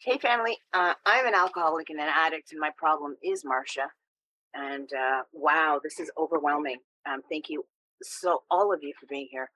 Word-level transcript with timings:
Hey, 0.00 0.16
family. 0.16 0.56
Uh, 0.72 0.94
I'm 1.06 1.26
an 1.26 1.34
alcoholic 1.34 1.90
and 1.90 1.98
an 1.98 2.06
addict, 2.08 2.52
and 2.52 2.60
my 2.60 2.70
problem 2.76 3.16
is 3.20 3.42
Marsha. 3.42 3.88
And 4.54 4.88
uh, 4.92 5.22
wow, 5.32 5.80
this 5.82 5.98
is 5.98 6.08
overwhelming. 6.16 6.76
Um, 7.04 7.22
thank 7.28 7.48
you, 7.48 7.64
so 8.00 8.44
all 8.48 8.72
of 8.72 8.78
you, 8.84 8.92
for 8.98 9.06
being 9.06 9.26
here 9.28 9.50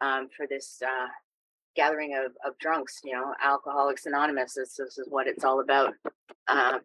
um, 0.00 0.28
for 0.36 0.46
this 0.46 0.80
uh, 0.86 1.08
gathering 1.74 2.14
of, 2.14 2.30
of 2.46 2.56
drunks. 2.60 3.00
You 3.02 3.14
know, 3.14 3.34
Alcoholics 3.42 4.06
Anonymous. 4.06 4.54
This, 4.54 4.76
this 4.76 4.98
is 4.98 5.08
what 5.08 5.26
it's 5.26 5.42
all 5.42 5.58
about. 5.60 5.94
Um, 6.46 6.82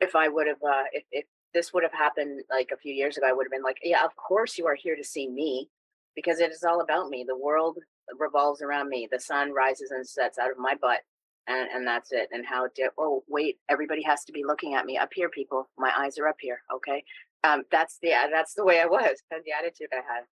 if 0.00 0.16
I 0.16 0.26
would 0.26 0.48
have, 0.48 0.62
uh, 0.62 0.82
if, 0.92 1.04
if 1.12 1.24
this 1.54 1.72
would 1.72 1.84
have 1.84 1.92
happened 1.92 2.42
like 2.50 2.70
a 2.72 2.76
few 2.76 2.92
years 2.92 3.16
ago, 3.16 3.28
I 3.28 3.32
would 3.32 3.46
have 3.46 3.52
been 3.52 3.62
like, 3.62 3.78
yeah, 3.80 4.04
of 4.04 4.16
course 4.16 4.58
you 4.58 4.66
are 4.66 4.74
here 4.74 4.96
to 4.96 5.04
see 5.04 5.28
me 5.28 5.68
because 6.16 6.40
it 6.40 6.50
is 6.50 6.64
all 6.64 6.80
about 6.80 7.10
me. 7.10 7.24
The 7.26 7.38
world 7.38 7.78
revolves 8.18 8.60
around 8.60 8.88
me. 8.88 9.08
The 9.10 9.20
sun 9.20 9.52
rises 9.52 9.92
and 9.92 10.04
sets 10.04 10.36
out 10.36 10.50
of 10.50 10.58
my 10.58 10.74
butt 10.74 11.02
and 11.48 11.68
and 11.74 11.86
that's 11.86 12.12
it 12.12 12.28
and 12.32 12.46
how 12.46 12.68
did 12.76 12.90
oh 12.98 13.24
wait 13.28 13.58
everybody 13.70 14.02
has 14.02 14.24
to 14.24 14.32
be 14.32 14.44
looking 14.44 14.74
at 14.74 14.86
me 14.86 14.98
up 14.98 15.10
here 15.14 15.30
people. 15.30 15.68
My 15.78 15.92
eyes 15.98 16.18
are 16.18 16.28
up 16.28 16.38
here 16.40 16.62
okay? 16.74 17.04
Um 17.44 17.64
that's 17.72 17.98
the 18.02 18.12
that's 18.32 18.54
the 18.54 18.64
way 18.64 18.80
i 18.80 18.86
was 18.86 19.18
that's 19.30 19.44
the 19.44 19.52
attitude 19.52 19.88
i 19.92 19.96
had. 19.96 20.24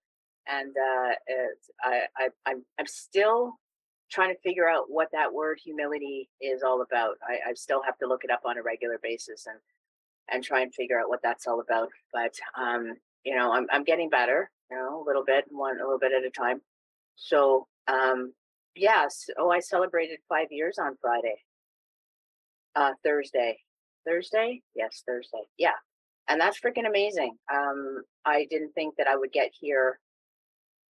And 0.47 0.75
uh 0.77 1.13
I, 1.83 2.01
I 2.17 2.29
i'm 2.47 2.65
i'm 2.79 2.87
still 2.87 3.55
trying 4.11 4.33
to 4.33 4.41
figure 4.41 4.69
out 4.69 4.85
what 4.89 5.09
that 5.13 5.33
word 5.33 5.59
humility 5.63 6.29
is 6.41 6.63
all 6.63 6.81
about. 6.83 7.17
I 7.27 7.51
i 7.51 7.53
still 7.55 7.83
have 7.83 7.97
to 7.99 8.07
look 8.07 8.23
it 8.25 8.31
up 8.31 8.41
on 8.45 8.57
a 8.57 8.63
regular 8.63 8.99
basis 9.03 9.47
and 9.47 9.59
and 10.31 10.43
try 10.43 10.61
and 10.61 10.73
figure 10.73 10.99
out 10.99 11.09
what 11.09 11.21
that's 11.23 11.47
all 11.47 11.61
about. 11.61 11.89
But 12.13 12.35
um 12.57 12.95
you 13.25 13.35
know 13.35 13.53
i'm, 13.53 13.67
I'm 13.71 13.83
getting 13.83 14.09
better 14.09 14.49
you 14.71 14.77
know 14.77 15.03
a 15.03 15.05
little 15.05 15.25
bit 15.25 15.45
one 15.49 15.77
a 15.79 15.83
little 15.83 15.99
bit 15.99 16.13
at 16.13 16.25
a 16.25 16.31
time. 16.31 16.61
So 17.17 17.67
um 17.87 18.33
Yes. 18.79 19.29
Oh, 19.37 19.51
I 19.51 19.59
celebrated 19.59 20.19
five 20.29 20.47
years 20.51 20.77
on 20.79 20.95
Friday. 21.01 21.35
Uh, 22.75 22.91
Thursday. 23.03 23.57
Thursday? 24.07 24.61
Yes, 24.73 25.03
Thursday. 25.05 25.43
Yeah. 25.57 25.75
And 26.29 26.39
that's 26.39 26.61
freaking 26.61 26.87
amazing. 26.87 27.35
Um, 27.53 28.03
I 28.25 28.47
didn't 28.49 28.71
think 28.73 28.95
that 28.97 29.07
I 29.07 29.17
would 29.17 29.33
get 29.33 29.51
here, 29.59 29.99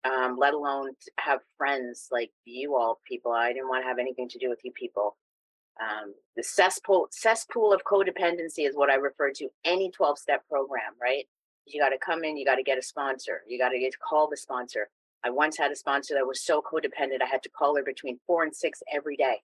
um, 0.05 0.37
let 0.39 0.53
alone 0.53 0.91
have 1.19 1.41
friends 1.57 2.09
like 2.13 2.31
you 2.45 2.77
all 2.77 3.01
people. 3.09 3.33
I 3.33 3.55
didn't 3.55 3.69
want 3.69 3.85
to 3.85 3.89
have 3.89 3.99
anything 3.99 4.29
to 4.31 4.39
do 4.39 4.51
with 4.51 4.61
you 4.65 4.73
people. 4.73 5.17
Um, 5.81 6.13
the 6.37 6.43
cesspool 6.43 7.09
cesspool 7.11 7.73
of 7.73 7.85
codependency 7.85 8.69
is 8.69 8.75
what 8.75 8.91
I 8.91 8.97
refer 8.97 9.31
to 9.31 9.49
any 9.65 9.91
12 9.93 10.19
step 10.19 10.43
program, 10.51 10.93
right? 11.01 11.25
You 11.65 11.81
got 11.81 11.91
to 11.91 11.99
come 11.99 12.25
in, 12.25 12.37
you 12.37 12.45
got 12.45 12.57
to 12.57 12.63
get 12.63 12.79
a 12.79 12.83
sponsor, 12.83 13.43
you 13.47 13.59
got 13.59 13.71
to 13.71 13.79
get 13.79 13.95
call 13.99 14.29
the 14.29 14.37
sponsor, 14.37 14.89
I 15.25 15.31
once 15.31 15.59
had 15.59 15.73
a 15.73 15.77
sponsor 15.77 16.15
that 16.15 16.27
was 16.27 16.45
so 16.45 16.63
codependent, 16.63 17.23
I 17.23 17.27
had 17.27 17.43
to 17.43 17.49
call 17.49 17.77
her 17.77 17.83
between 17.83 18.21
four 18.27 18.45
and 18.45 18.55
six 18.55 18.83
every 18.93 19.17
day. 19.17 19.43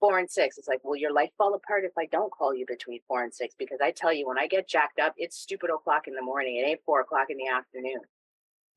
Four 0.00 0.18
and 0.18 0.30
six. 0.30 0.58
It's 0.58 0.66
like, 0.66 0.82
will 0.82 0.96
your 0.96 1.12
life 1.12 1.30
fall 1.38 1.54
apart 1.54 1.84
if 1.84 1.92
I 1.96 2.06
don't 2.06 2.32
call 2.32 2.54
you 2.54 2.64
between 2.66 3.00
four 3.06 3.22
and 3.22 3.32
six? 3.32 3.54
Because 3.56 3.78
I 3.80 3.92
tell 3.92 4.12
you, 4.12 4.26
when 4.26 4.38
I 4.38 4.48
get 4.48 4.68
jacked 4.68 4.98
up, 4.98 5.14
it's 5.16 5.38
stupid 5.38 5.70
o'clock 5.70 6.08
in 6.08 6.14
the 6.14 6.22
morning. 6.22 6.56
It 6.56 6.66
ain't 6.66 6.80
four 6.84 7.00
o'clock 7.00 7.28
in 7.30 7.36
the 7.36 7.46
afternoon. 7.46 8.00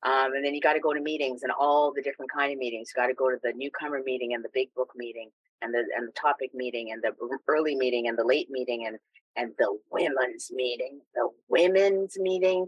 Um, 0.02 0.34
and 0.34 0.44
then 0.44 0.54
you 0.54 0.60
got 0.60 0.74
to 0.74 0.80
go 0.80 0.92
to 0.92 1.00
meetings 1.00 1.42
and 1.42 1.50
all 1.58 1.92
the 1.92 2.02
different 2.02 2.30
kind 2.30 2.52
of 2.52 2.58
meetings. 2.58 2.92
You 2.94 3.02
got 3.02 3.08
to 3.08 3.14
go 3.14 3.30
to 3.30 3.38
the 3.42 3.52
newcomer 3.56 4.02
meeting 4.04 4.34
and 4.34 4.44
the 4.44 4.50
big 4.54 4.72
book 4.74 4.90
meeting 4.94 5.30
and 5.62 5.74
the 5.74 5.84
and 5.96 6.06
the 6.06 6.12
topic 6.12 6.54
meeting 6.54 6.92
and 6.92 7.02
the 7.02 7.12
early 7.48 7.74
meeting 7.74 8.06
and 8.06 8.16
the 8.16 8.24
late 8.24 8.48
meeting 8.50 8.86
and 8.86 8.98
and 9.36 9.52
the 9.58 9.76
women's 9.90 10.50
meeting. 10.52 11.00
The 11.14 11.28
women's 11.48 12.18
meeting. 12.18 12.66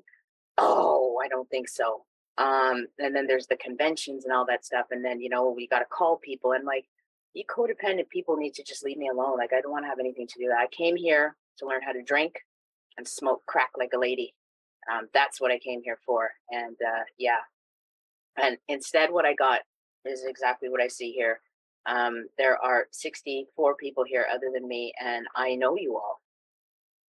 Oh, 0.56 1.20
I 1.22 1.28
don't 1.28 1.48
think 1.48 1.68
so. 1.68 2.04
Um, 2.38 2.86
and 2.98 3.14
then 3.14 3.26
there's 3.26 3.48
the 3.48 3.56
conventions 3.56 4.24
and 4.24 4.32
all 4.32 4.46
that 4.46 4.64
stuff. 4.64 4.86
And 4.90 5.04
then, 5.04 5.20
you 5.20 5.28
know, 5.28 5.50
we 5.50 5.66
got 5.66 5.80
to 5.80 5.84
call 5.86 6.16
people 6.18 6.52
and 6.52 6.64
like, 6.64 6.86
you 7.34 7.44
codependent 7.44 8.08
people 8.08 8.36
need 8.36 8.54
to 8.54 8.64
just 8.64 8.84
leave 8.84 8.96
me 8.96 9.08
alone. 9.08 9.36
Like, 9.36 9.52
I 9.52 9.60
don't 9.60 9.72
want 9.72 9.84
to 9.84 9.88
have 9.88 10.00
anything 10.00 10.26
to 10.28 10.38
do 10.38 10.48
that. 10.48 10.58
I 10.58 10.68
came 10.68 10.96
here 10.96 11.36
to 11.58 11.66
learn 11.66 11.82
how 11.82 11.92
to 11.92 12.02
drink 12.02 12.34
and 12.96 13.06
smoke 13.06 13.42
crack 13.46 13.70
like 13.76 13.90
a 13.94 13.98
lady. 13.98 14.34
Um, 14.90 15.08
that's 15.12 15.40
what 15.40 15.50
I 15.50 15.58
came 15.58 15.82
here 15.82 15.98
for. 16.06 16.30
And 16.50 16.76
uh, 16.86 17.04
yeah. 17.18 17.40
And 18.40 18.56
instead, 18.68 19.10
what 19.10 19.26
I 19.26 19.34
got 19.34 19.60
is 20.04 20.24
exactly 20.26 20.68
what 20.68 20.80
I 20.80 20.88
see 20.88 21.12
here. 21.12 21.40
Um, 21.86 22.26
there 22.38 22.56
are 22.62 22.86
64 22.92 23.74
people 23.76 24.04
here 24.06 24.26
other 24.32 24.50
than 24.52 24.68
me, 24.68 24.92
and 25.00 25.26
I 25.34 25.54
know 25.56 25.76
you 25.76 25.96
all 25.96 26.20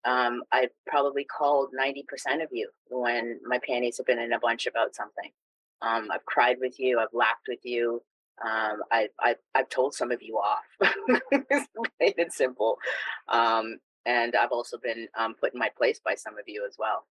um, 0.06 0.44
I 0.52 0.70
probably 0.88 1.26
called 1.26 1.70
90% 1.80 2.44
of 2.44 2.50
you 2.52 2.70
when 2.90 3.40
my 3.46 3.60
panties 3.66 3.98
have 3.98 4.06
been 4.06 4.20
in 4.20 4.34
a 4.34 4.40
bunch 4.40 4.66
about 4.66 4.96
something. 4.96 5.32
Um, 5.82 6.10
I've 6.12 6.26
cried 6.26 6.58
with 6.60 6.80
you, 6.80 7.00
I've 7.00 7.14
laughed 7.14 7.48
with 7.48 7.60
you. 7.64 8.02
Um, 8.44 8.84
I, 8.92 9.10
I, 9.20 9.36
I've 9.54 9.70
told 9.70 9.94
some 9.94 10.12
of 10.12 10.22
you 10.22 10.38
off. 10.38 10.64
plain 12.00 12.14
and 12.18 12.32
simple. 12.32 12.78
Um, 13.28 13.78
and 14.06 14.36
I've 14.36 14.52
also 14.52 14.78
been 14.78 15.08
um, 15.18 15.36
put 15.36 15.54
in 15.54 15.60
my 15.60 15.70
place 15.78 16.00
by 16.04 16.16
some 16.16 16.38
of 16.38 16.46
you 16.48 16.66
as 16.68 16.76
well. 16.80 17.06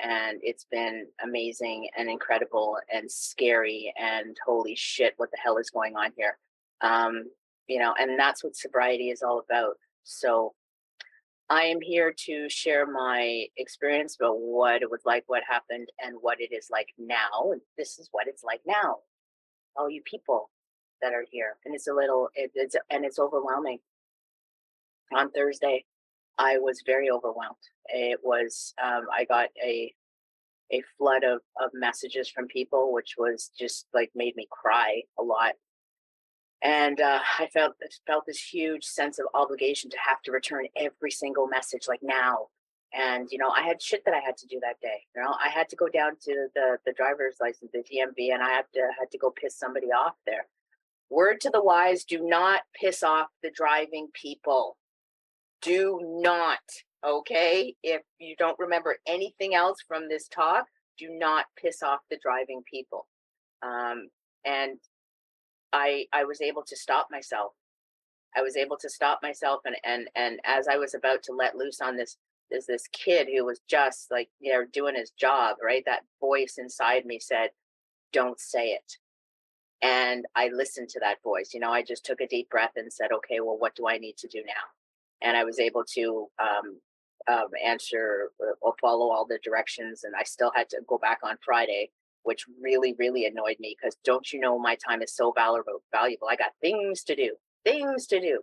And 0.00 0.40
it's 0.42 0.66
been 0.70 1.06
amazing 1.22 1.88
and 1.96 2.10
incredible 2.10 2.78
and 2.92 3.10
scary 3.10 3.94
and 3.98 4.36
holy 4.44 4.74
shit, 4.74 5.14
what 5.16 5.30
the 5.30 5.38
hell 5.42 5.56
is 5.56 5.70
going 5.70 5.96
on 5.96 6.10
here? 6.16 6.36
Um, 6.80 7.30
you 7.66 7.78
know, 7.78 7.94
and 7.98 8.18
that's 8.18 8.44
what 8.44 8.56
sobriety 8.56 9.10
is 9.10 9.22
all 9.22 9.38
about. 9.38 9.76
So 10.02 10.54
I 11.50 11.64
am 11.64 11.80
here 11.80 12.14
to 12.26 12.48
share 12.48 12.86
my 12.86 13.46
experience 13.56 14.16
about 14.18 14.38
what 14.40 14.82
it 14.82 14.90
was 14.90 15.02
like, 15.04 15.24
what 15.26 15.42
happened, 15.46 15.88
and 16.02 16.16
what 16.20 16.40
it 16.40 16.54
is 16.54 16.68
like 16.70 16.88
now. 16.98 17.52
This 17.76 17.98
is 17.98 18.08
what 18.12 18.26
it's 18.28 18.42
like 18.42 18.62
now. 18.66 18.98
All 19.76 19.90
you 19.90 20.02
people 20.04 20.50
that 21.02 21.12
are 21.12 21.24
here, 21.30 21.56
and 21.64 21.74
it's 21.74 21.88
a 21.88 21.92
little, 21.92 22.28
it, 22.34 22.50
it's 22.54 22.76
and 22.90 23.04
it's 23.04 23.18
overwhelming. 23.18 23.78
On 25.14 25.30
Thursday, 25.30 25.84
I 26.38 26.58
was 26.58 26.82
very 26.86 27.10
overwhelmed. 27.10 27.56
It 27.86 28.20
was, 28.22 28.74
um, 28.82 29.02
I 29.16 29.24
got 29.24 29.48
a 29.62 29.92
a 30.72 30.82
flood 30.96 31.24
of 31.24 31.40
of 31.62 31.70
messages 31.74 32.30
from 32.30 32.46
people, 32.48 32.92
which 32.92 33.14
was 33.18 33.50
just 33.58 33.86
like 33.92 34.10
made 34.14 34.34
me 34.36 34.46
cry 34.50 35.02
a 35.18 35.22
lot 35.22 35.52
and 36.64 36.98
uh, 37.00 37.20
I 37.38 37.46
felt 37.48 37.74
felt 38.06 38.24
this 38.26 38.40
huge 38.40 38.84
sense 38.84 39.18
of 39.18 39.26
obligation 39.34 39.90
to 39.90 39.98
have 40.08 40.22
to 40.22 40.32
return 40.32 40.66
every 40.74 41.10
single 41.10 41.46
message 41.46 41.86
like 41.86 42.00
now. 42.02 42.48
And 42.94 43.28
you 43.30 43.38
know, 43.38 43.50
I 43.50 43.62
had 43.62 43.82
shit 43.82 44.02
that 44.06 44.14
I 44.14 44.20
had 44.20 44.38
to 44.38 44.46
do 44.46 44.58
that 44.62 44.80
day. 44.80 45.04
You 45.14 45.22
know, 45.22 45.34
I 45.44 45.50
had 45.50 45.68
to 45.68 45.76
go 45.76 45.88
down 45.88 46.12
to 46.22 46.48
the 46.54 46.78
the 46.86 46.94
driver's 46.94 47.36
license, 47.40 47.70
the 47.72 47.80
DMV, 47.80 48.32
and 48.32 48.42
I 48.42 48.48
had 48.50 48.64
to 48.74 48.80
had 48.98 49.10
to 49.12 49.18
go 49.18 49.30
piss 49.30 49.56
somebody 49.56 49.88
off 49.88 50.14
there. 50.26 50.46
Word 51.10 51.40
to 51.42 51.50
the 51.50 51.62
wise: 51.62 52.04
Do 52.04 52.26
not 52.26 52.62
piss 52.80 53.02
off 53.02 53.28
the 53.42 53.50
driving 53.54 54.08
people. 54.14 54.78
Do 55.60 56.00
not. 56.02 56.60
Okay, 57.06 57.74
if 57.82 58.00
you 58.18 58.34
don't 58.38 58.58
remember 58.58 58.96
anything 59.06 59.54
else 59.54 59.76
from 59.86 60.08
this 60.08 60.26
talk, 60.28 60.64
do 60.96 61.08
not 61.10 61.44
piss 61.60 61.82
off 61.82 62.00
the 62.10 62.18
driving 62.22 62.62
people. 62.70 63.06
Um, 63.62 64.08
and 64.46 64.78
I 65.74 66.06
I 66.12 66.24
was 66.24 66.40
able 66.40 66.62
to 66.62 66.76
stop 66.76 67.08
myself. 67.10 67.52
I 68.36 68.42
was 68.42 68.56
able 68.56 68.76
to 68.78 68.88
stop 68.88 69.20
myself 69.22 69.60
and 69.66 69.76
and 69.84 70.08
and 70.14 70.40
as 70.44 70.68
I 70.68 70.76
was 70.76 70.94
about 70.94 71.22
to 71.24 71.32
let 71.32 71.56
loose 71.56 71.80
on 71.80 71.96
this 71.96 72.16
there's 72.50 72.66
this 72.66 72.86
kid 72.92 73.28
who 73.28 73.44
was 73.44 73.60
just 73.68 74.10
like 74.10 74.28
you 74.40 74.52
know 74.52 74.64
doing 74.72 74.94
his 74.94 75.10
job, 75.10 75.56
right? 75.62 75.82
That 75.86 76.04
voice 76.20 76.56
inside 76.58 77.04
me 77.04 77.18
said, 77.18 77.50
"Don't 78.12 78.40
say 78.40 78.68
it." 78.68 78.98
And 79.82 80.24
I 80.36 80.48
listened 80.48 80.88
to 80.90 81.00
that 81.00 81.22
voice. 81.22 81.52
You 81.52 81.60
know, 81.60 81.72
I 81.72 81.82
just 81.82 82.06
took 82.06 82.20
a 82.20 82.28
deep 82.28 82.48
breath 82.50 82.72
and 82.76 82.92
said, 82.92 83.12
"Okay, 83.12 83.40
well, 83.40 83.58
what 83.58 83.74
do 83.76 83.88
I 83.88 83.98
need 83.98 84.16
to 84.18 84.28
do 84.28 84.42
now?" 84.46 84.64
And 85.22 85.36
I 85.36 85.44
was 85.44 85.58
able 85.58 85.84
to 85.94 86.28
um, 86.38 86.80
um, 87.28 87.48
answer 87.64 88.30
uh, 88.40 88.54
or 88.60 88.74
follow 88.80 89.10
all 89.10 89.26
the 89.26 89.38
directions. 89.42 90.04
And 90.04 90.14
I 90.16 90.22
still 90.24 90.52
had 90.54 90.68
to 90.70 90.80
go 90.88 90.98
back 90.98 91.18
on 91.24 91.36
Friday 91.44 91.90
which 92.24 92.44
really, 92.60 92.94
really 92.98 93.26
annoyed 93.26 93.56
me 93.60 93.76
because 93.78 93.96
don't 94.04 94.32
you 94.32 94.40
know 94.40 94.58
my 94.58 94.76
time 94.76 95.02
is 95.02 95.14
so 95.14 95.32
valuable 95.32 95.82
valuable. 95.92 96.28
I 96.28 96.36
got 96.36 96.52
things 96.60 97.04
to 97.04 97.14
do, 97.14 97.36
things 97.64 98.06
to 98.08 98.20
do. 98.20 98.40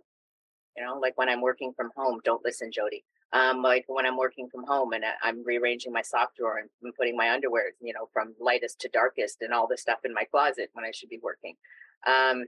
You 0.76 0.84
know, 0.84 0.98
like 0.98 1.18
when 1.18 1.28
I'm 1.28 1.42
working 1.42 1.72
from 1.76 1.90
home, 1.94 2.20
don't 2.24 2.44
listen, 2.44 2.72
Jody. 2.72 3.04
Um, 3.34 3.62
like 3.62 3.84
when 3.88 4.06
I'm 4.06 4.16
working 4.16 4.48
from 4.48 4.64
home 4.64 4.92
and 4.92 5.04
I'm 5.22 5.44
rearranging 5.44 5.92
my 5.92 6.02
sock 6.02 6.36
drawer 6.36 6.58
and 6.58 6.94
putting 6.96 7.16
my 7.16 7.30
underwear, 7.30 7.72
you 7.80 7.92
know, 7.94 8.08
from 8.12 8.34
lightest 8.40 8.80
to 8.80 8.88
darkest 8.88 9.38
and 9.40 9.52
all 9.52 9.66
the 9.66 9.76
stuff 9.76 10.00
in 10.04 10.12
my 10.12 10.24
closet 10.24 10.70
when 10.74 10.84
I 10.84 10.90
should 10.92 11.08
be 11.08 11.20
working. 11.22 11.54
Um, 12.06 12.44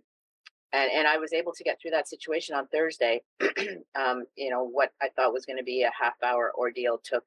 and, 0.74 0.90
and 0.90 1.08
I 1.08 1.18
was 1.18 1.32
able 1.32 1.52
to 1.52 1.64
get 1.64 1.78
through 1.80 1.92
that 1.92 2.08
situation 2.08 2.54
on 2.54 2.66
Thursday. 2.66 3.22
um, 3.94 4.24
you 4.36 4.50
know, 4.50 4.64
what 4.64 4.90
I 5.00 5.08
thought 5.14 5.32
was 5.32 5.46
going 5.46 5.58
to 5.58 5.64
be 5.64 5.82
a 5.82 5.92
half 5.98 6.14
hour 6.22 6.52
ordeal 6.56 7.00
took 7.02 7.24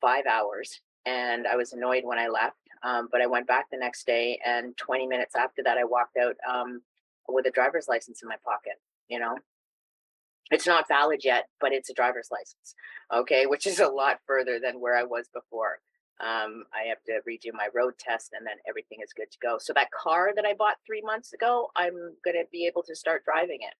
five 0.00 0.26
hours. 0.26 0.80
And 1.06 1.46
I 1.46 1.56
was 1.56 1.72
annoyed 1.72 2.04
when 2.04 2.18
I 2.18 2.28
left 2.28 2.56
um, 2.84 3.08
but 3.12 3.20
I 3.22 3.26
went 3.26 3.46
back 3.46 3.66
the 3.70 3.78
next 3.78 4.06
day, 4.06 4.38
and 4.46 4.76
20 4.76 5.06
minutes 5.06 5.34
after 5.36 5.62
that, 5.64 5.78
I 5.78 5.84
walked 5.84 6.16
out 6.16 6.36
um, 6.50 6.82
with 7.28 7.46
a 7.46 7.50
driver's 7.50 7.88
license 7.88 8.22
in 8.22 8.28
my 8.28 8.36
pocket. 8.44 8.74
You 9.08 9.20
know, 9.20 9.36
it's 10.50 10.66
not 10.66 10.88
valid 10.88 11.22
yet, 11.24 11.48
but 11.60 11.72
it's 11.72 11.90
a 11.90 11.94
driver's 11.94 12.28
license. 12.30 12.74
Okay, 13.12 13.46
which 13.46 13.66
is 13.66 13.80
a 13.80 13.88
lot 13.88 14.20
further 14.26 14.58
than 14.60 14.80
where 14.80 14.96
I 14.96 15.04
was 15.04 15.28
before. 15.32 15.80
Um, 16.20 16.64
I 16.74 16.88
have 16.88 17.02
to 17.06 17.20
redo 17.28 17.52
my 17.54 17.68
road 17.74 17.94
test, 17.98 18.32
and 18.34 18.46
then 18.46 18.56
everything 18.68 18.98
is 19.02 19.12
good 19.14 19.30
to 19.32 19.38
go. 19.42 19.58
So 19.58 19.72
that 19.74 19.90
car 19.90 20.32
that 20.36 20.46
I 20.46 20.54
bought 20.54 20.76
three 20.86 21.02
months 21.02 21.32
ago, 21.32 21.70
I'm 21.76 21.94
going 22.24 22.36
to 22.36 22.44
be 22.52 22.66
able 22.66 22.82
to 22.84 22.94
start 22.96 23.24
driving 23.24 23.60
it. 23.62 23.74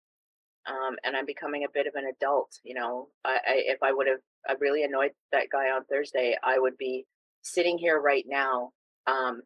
um, 0.67 0.95
and 1.03 1.15
I'm 1.15 1.25
becoming 1.25 1.63
a 1.65 1.69
bit 1.73 1.87
of 1.87 1.95
an 1.95 2.05
adult. 2.07 2.59
You 2.63 2.75
know, 2.75 3.09
I, 3.25 3.33
I 3.47 3.53
if 3.67 3.83
I 3.83 3.91
would 3.93 4.07
have 4.07 4.19
I 4.47 4.53
really 4.59 4.83
annoyed 4.83 5.11
that 5.31 5.49
guy 5.51 5.69
on 5.71 5.85
Thursday, 5.85 6.37
I 6.43 6.59
would 6.59 6.77
be 6.77 7.05
sitting 7.41 7.77
here 7.77 7.99
right 7.99 8.25
now 8.27 8.71
um, 9.07 9.41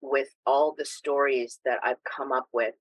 with 0.00 0.28
all 0.46 0.74
the 0.76 0.84
stories 0.84 1.60
that 1.64 1.78
I've 1.82 2.02
come 2.04 2.32
up 2.32 2.48
with. 2.52 2.74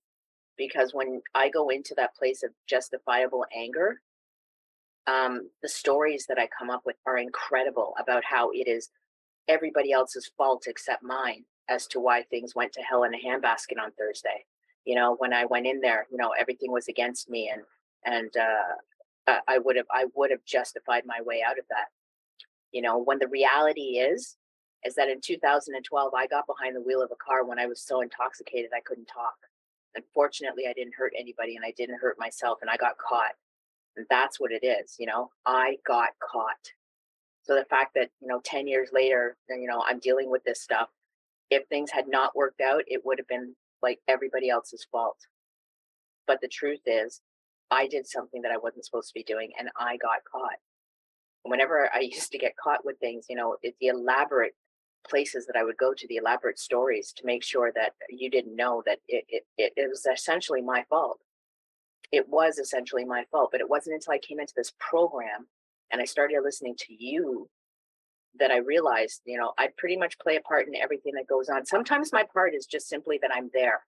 Because 0.57 0.93
when 0.93 1.21
I 1.33 1.49
go 1.49 1.69
into 1.69 1.93
that 1.97 2.15
place 2.15 2.41
of 2.41 2.51
justifiable 2.67 3.45
anger, 3.55 3.99
um, 5.07 5.49
the 5.61 5.69
stories 5.69 6.25
that 6.27 6.39
I 6.39 6.47
come 6.57 6.69
up 6.69 6.81
with 6.85 6.95
are 7.05 7.17
incredible 7.17 7.93
about 7.99 8.23
how 8.23 8.51
it 8.51 8.67
is 8.67 8.89
everybody 9.47 9.91
else's 9.91 10.31
fault 10.37 10.63
except 10.67 11.03
mine 11.03 11.43
as 11.69 11.87
to 11.87 11.99
why 11.99 12.23
things 12.23 12.55
went 12.55 12.73
to 12.73 12.81
hell 12.81 13.03
in 13.03 13.13
a 13.13 13.17
handbasket 13.17 13.81
on 13.81 13.91
Thursday. 13.97 14.45
You 14.85 14.95
know, 14.95 15.15
when 15.17 15.33
I 15.33 15.45
went 15.45 15.67
in 15.67 15.81
there, 15.81 16.07
you 16.11 16.17
know, 16.17 16.31
everything 16.37 16.71
was 16.71 16.87
against 16.87 17.29
me, 17.29 17.51
and 17.51 17.63
and 18.05 18.31
uh, 18.37 19.39
I 19.47 19.57
would 19.57 19.75
have 19.75 19.87
I 19.91 20.05
would 20.15 20.31
have 20.31 20.45
justified 20.45 21.03
my 21.05 21.21
way 21.21 21.43
out 21.47 21.57
of 21.57 21.65
that. 21.69 21.87
You 22.71 22.81
know, 22.81 22.99
when 22.99 23.19
the 23.19 23.27
reality 23.27 23.97
is 23.97 24.35
is 24.85 24.95
that 24.95 25.09
in 25.09 25.19
2012 25.19 26.13
I 26.13 26.27
got 26.27 26.47
behind 26.47 26.75
the 26.75 26.81
wheel 26.81 27.01
of 27.01 27.11
a 27.11 27.15
car 27.15 27.43
when 27.43 27.59
I 27.59 27.65
was 27.65 27.81
so 27.81 28.01
intoxicated 28.01 28.71
I 28.75 28.81
couldn't 28.81 29.07
talk. 29.07 29.35
Unfortunately, 29.95 30.65
I 30.69 30.73
didn't 30.73 30.95
hurt 30.95 31.13
anybody, 31.17 31.55
and 31.55 31.65
I 31.65 31.73
didn't 31.77 31.99
hurt 31.99 32.17
myself, 32.19 32.59
and 32.61 32.69
I 32.69 32.77
got 32.77 32.97
caught. 32.97 33.33
And 33.95 34.05
that's 34.09 34.39
what 34.39 34.51
it 34.51 34.65
is, 34.65 34.95
you 34.99 35.05
know. 35.07 35.31
I 35.45 35.77
got 35.87 36.09
caught. 36.19 36.73
So 37.43 37.55
the 37.55 37.65
fact 37.65 37.93
that 37.95 38.09
you 38.21 38.27
know, 38.27 38.41
10 38.43 38.67
years 38.67 38.89
later, 38.91 39.37
you 39.49 39.67
know, 39.67 39.83
I'm 39.87 39.99
dealing 39.99 40.29
with 40.29 40.43
this 40.43 40.61
stuff. 40.61 40.89
If 41.49 41.67
things 41.67 41.91
had 41.91 42.07
not 42.07 42.35
worked 42.35 42.61
out, 42.61 42.83
it 42.87 43.05
would 43.05 43.19
have 43.19 43.27
been 43.27 43.55
like 43.81 43.99
everybody 44.07 44.49
else's 44.49 44.85
fault. 44.91 45.17
But 46.27 46.41
the 46.41 46.47
truth 46.47 46.81
is, 46.85 47.21
I 47.71 47.87
did 47.87 48.07
something 48.07 48.41
that 48.41 48.51
I 48.51 48.57
wasn't 48.57 48.85
supposed 48.85 49.09
to 49.09 49.13
be 49.13 49.23
doing 49.23 49.51
and 49.57 49.69
I 49.77 49.97
got 49.97 50.23
caught. 50.29 50.57
Whenever 51.43 51.89
I 51.93 51.99
used 52.11 52.31
to 52.31 52.37
get 52.37 52.57
caught 52.57 52.83
with 52.83 52.97
things, 52.99 53.27
you 53.29 53.35
know, 53.35 53.57
it's 53.61 53.77
the 53.79 53.87
elaborate 53.87 54.55
places 55.09 55.45
that 55.45 55.55
I 55.55 55.63
would 55.63 55.77
go 55.77 55.93
to, 55.93 56.07
the 56.07 56.17
elaborate 56.17 56.59
stories 56.59 57.13
to 57.17 57.25
make 57.25 57.43
sure 57.43 57.71
that 57.75 57.93
you 58.09 58.29
didn't 58.29 58.55
know 58.55 58.83
that 58.85 58.99
it, 59.07 59.25
it, 59.29 59.43
it, 59.57 59.89
was 59.89 60.05
essentially 60.05 60.61
my 60.61 60.83
fault. 60.89 61.19
It 62.11 62.27
was 62.29 62.57
essentially 62.57 63.05
my 63.05 63.25
fault, 63.31 63.49
but 63.51 63.61
it 63.61 63.69
wasn't 63.69 63.95
until 63.95 64.13
I 64.13 64.19
came 64.19 64.39
into 64.39 64.53
this 64.55 64.73
program 64.79 65.47
and 65.91 66.01
I 66.01 66.05
started 66.05 66.41
listening 66.43 66.75
to 66.79 66.93
you 66.93 67.49
that 68.39 68.51
I 68.51 68.57
realized, 68.57 69.21
you 69.25 69.37
know, 69.37 69.53
I 69.57 69.69
pretty 69.77 69.97
much 69.97 70.19
play 70.19 70.35
a 70.35 70.41
part 70.41 70.67
in 70.67 70.75
everything 70.75 71.13
that 71.15 71.27
goes 71.27 71.49
on. 71.49 71.65
Sometimes 71.65 72.11
my 72.11 72.23
part 72.33 72.53
is 72.53 72.65
just 72.65 72.87
simply 72.87 73.17
that 73.21 73.31
I'm 73.33 73.49
there. 73.53 73.81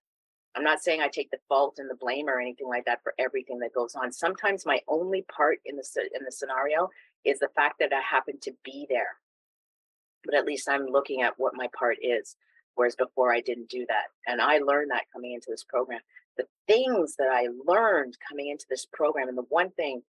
I'm 0.56 0.64
not 0.64 0.81
saying 0.81 1.02
I 1.02 1.08
take 1.08 1.30
the 1.30 1.38
fault 1.48 1.75
and 1.78 1.90
the 1.90 1.96
blame 1.96 2.28
or 2.28 2.40
anything 2.40 2.68
like 2.68 2.86
that 2.86 3.04
for 3.04 3.14
everything 3.19 3.60
that 3.60 3.74
goes 3.74 3.94
on. 3.94 4.12
Sometimes 4.12 4.66
my 4.66 4.80
only 4.88 5.24
part 5.24 5.60
in 5.66 5.75
the 5.75 5.84
in 6.18 6.25
the 6.25 6.31
scenario 6.31 6.90
is 7.25 7.40
the 7.40 7.50
fact 7.56 7.75
that 7.80 7.94
I 7.94 8.02
happen 8.02 8.40
to 8.42 8.52
be 8.64 8.88
there. 8.90 9.18
But 10.25 10.36
at 10.36 10.46
least 10.46 10.69
I'm 10.69 10.86
looking 10.86 11.22
at 11.22 11.34
what 11.38 11.56
my 11.56 11.68
part 11.78 11.98
is, 12.02 12.36
whereas 12.75 12.96
before 12.96 13.34
I 13.34 13.42
didn't 13.42 13.69
do 13.69 13.86
that. 13.88 14.06
And 14.25 14.42
I 14.42 14.60
learned 14.60 14.92
that 14.92 15.06
coming 15.14 15.34
into 15.34 15.48
this 15.50 15.64
program. 15.64 16.02
The 16.38 16.46
things 16.68 17.16
that 17.18 17.30
I 17.31 17.48
learned 17.66 18.18
coming 18.28 18.50
into 18.50 18.66
this 18.69 18.86
program, 18.92 19.28
and 19.28 19.38
the 19.38 19.46
one 19.50 19.72
thing 19.72 20.04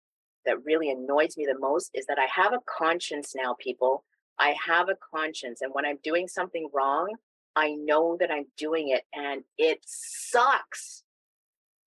that 0.45 0.63
really 0.63 0.89
annoys 0.89 1.37
me 1.37 1.45
the 1.45 1.59
most 1.59 1.91
is 1.93 2.05
that 2.07 2.19
I 2.19 2.27
have 2.33 2.53
a 2.53 2.59
conscience 2.65 3.33
now, 3.35 3.55
people, 3.59 4.03
I 4.37 4.55
have 4.65 4.89
a 4.89 4.97
conscience. 5.13 5.61
And 5.61 5.73
when 5.73 5.85
I'm 5.85 5.99
doing 6.03 6.27
something 6.27 6.69
wrong, 6.73 7.15
I 7.55 7.71
know 7.73 8.17
that 8.19 8.31
I'm 8.31 8.45
doing 8.57 8.89
it 8.89 9.03
and 9.13 9.43
it 9.57 9.79
sucks. 9.85 11.03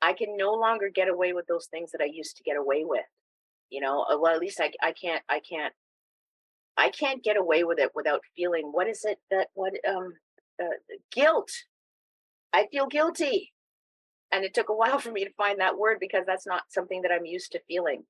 I 0.03 0.13
can 0.13 0.37
no 0.37 0.53
longer 0.53 0.91
get 0.95 1.09
away 1.09 1.33
with 1.33 1.47
those 1.47 1.67
things 1.67 1.93
that 1.93 2.03
I 2.03 2.11
used 2.13 2.37
to 2.37 2.43
get 2.43 2.57
away 2.57 2.85
with. 2.85 3.07
You 3.71 3.81
know, 3.81 4.03
uh, 4.03 4.19
well, 4.19 4.35
at 4.35 4.41
least 4.41 4.61
I, 4.61 4.71
I 4.83 4.93
can't, 4.93 5.23
I 5.29 5.41
can't, 5.41 5.73
I 6.77 6.91
can't 6.91 7.23
get 7.23 7.37
away 7.37 7.65
with 7.65 7.79
it 7.79 7.91
without 7.95 8.23
feeling 8.37 8.71
what 8.73 8.89
is 8.89 9.05
it 9.05 9.19
that, 9.31 9.49
what, 9.55 9.73
um, 9.89 10.15
uh, 10.63 10.67
guilt. 11.13 11.51
I 12.53 12.67
feel 12.71 12.87
guilty. 12.87 13.53
And 14.31 14.45
it 14.45 14.55
took 14.55 14.69
a 14.69 14.75
while 14.75 14.99
for 14.99 15.13
me 15.13 15.25
to 15.25 15.33
find 15.35 15.61
that 15.61 15.79
word 15.79 15.99
because 16.01 16.25
that's 16.27 16.47
not 16.47 16.63
something 16.69 17.03
that 17.03 17.13
I'm 17.13 17.27
used 17.27 17.53
to 17.53 17.61
feeling 17.69 18.05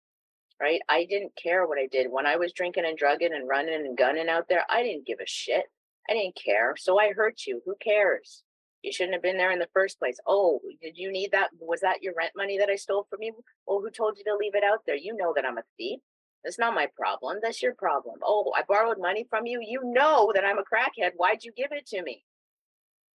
right? 0.62 0.80
I 0.88 1.04
didn't 1.04 1.32
care 1.36 1.66
what 1.66 1.78
I 1.78 1.88
did. 1.90 2.06
When 2.10 2.24
I 2.24 2.36
was 2.36 2.52
drinking 2.52 2.84
and 2.86 2.96
drugging 2.96 3.34
and 3.34 3.48
running 3.48 3.74
and 3.74 3.98
gunning 3.98 4.28
out 4.28 4.46
there, 4.48 4.64
I 4.70 4.82
didn't 4.82 5.06
give 5.06 5.18
a 5.20 5.26
shit. 5.26 5.64
I 6.08 6.14
didn't 6.14 6.36
care. 6.36 6.74
So 6.78 6.98
I 6.98 7.12
hurt 7.12 7.42
you. 7.46 7.60
Who 7.66 7.74
cares? 7.82 8.44
You 8.82 8.92
shouldn't 8.92 9.14
have 9.14 9.22
been 9.22 9.36
there 9.36 9.50
in 9.50 9.58
the 9.58 9.68
first 9.72 9.98
place. 9.98 10.18
Oh, 10.26 10.60
did 10.80 10.96
you 10.96 11.12
need 11.12 11.32
that? 11.32 11.50
Was 11.60 11.80
that 11.80 12.02
your 12.02 12.14
rent 12.16 12.32
money 12.36 12.58
that 12.58 12.68
I 12.68 12.76
stole 12.76 13.06
from 13.10 13.22
you? 13.22 13.34
Well, 13.66 13.80
who 13.80 13.90
told 13.90 14.18
you 14.18 14.24
to 14.24 14.36
leave 14.36 14.54
it 14.54 14.64
out 14.64 14.80
there? 14.86 14.96
You 14.96 15.16
know 15.16 15.32
that 15.34 15.44
I'm 15.44 15.58
a 15.58 15.64
thief. 15.76 16.00
That's 16.44 16.58
not 16.58 16.74
my 16.74 16.88
problem. 16.96 17.38
That's 17.40 17.62
your 17.62 17.74
problem. 17.74 18.16
Oh, 18.22 18.52
I 18.56 18.62
borrowed 18.66 18.98
money 18.98 19.24
from 19.30 19.46
you. 19.46 19.60
You 19.62 19.80
know 19.84 20.32
that 20.34 20.44
I'm 20.44 20.58
a 20.58 20.62
crackhead. 20.62 21.12
Why'd 21.16 21.44
you 21.44 21.52
give 21.56 21.70
it 21.70 21.86
to 21.88 22.02
me? 22.02 22.24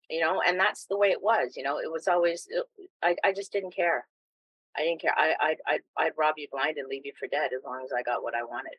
You 0.08 0.20
know, 0.20 0.40
and 0.46 0.58
that's 0.58 0.86
the 0.86 0.96
way 0.96 1.10
it 1.10 1.22
was. 1.22 1.54
You 1.56 1.64
know, 1.64 1.78
it 1.78 1.90
was 1.90 2.06
always, 2.06 2.46
uh, 2.56 2.62
I, 3.02 3.16
I 3.24 3.32
just 3.32 3.52
didn't 3.52 3.74
care. 3.74 4.06
I 4.76 4.82
didn't 4.82 5.00
care. 5.00 5.14
I, 5.16 5.34
I'd, 5.40 5.56
I'd, 5.66 5.80
I'd 5.98 6.12
rob 6.16 6.34
you 6.36 6.46
blind 6.52 6.76
and 6.76 6.88
leave 6.88 7.04
you 7.04 7.12
for 7.18 7.26
dead 7.26 7.50
as 7.56 7.64
long 7.64 7.82
as 7.84 7.90
I 7.92 8.02
got 8.02 8.22
what 8.22 8.34
I 8.36 8.44
wanted. 8.44 8.76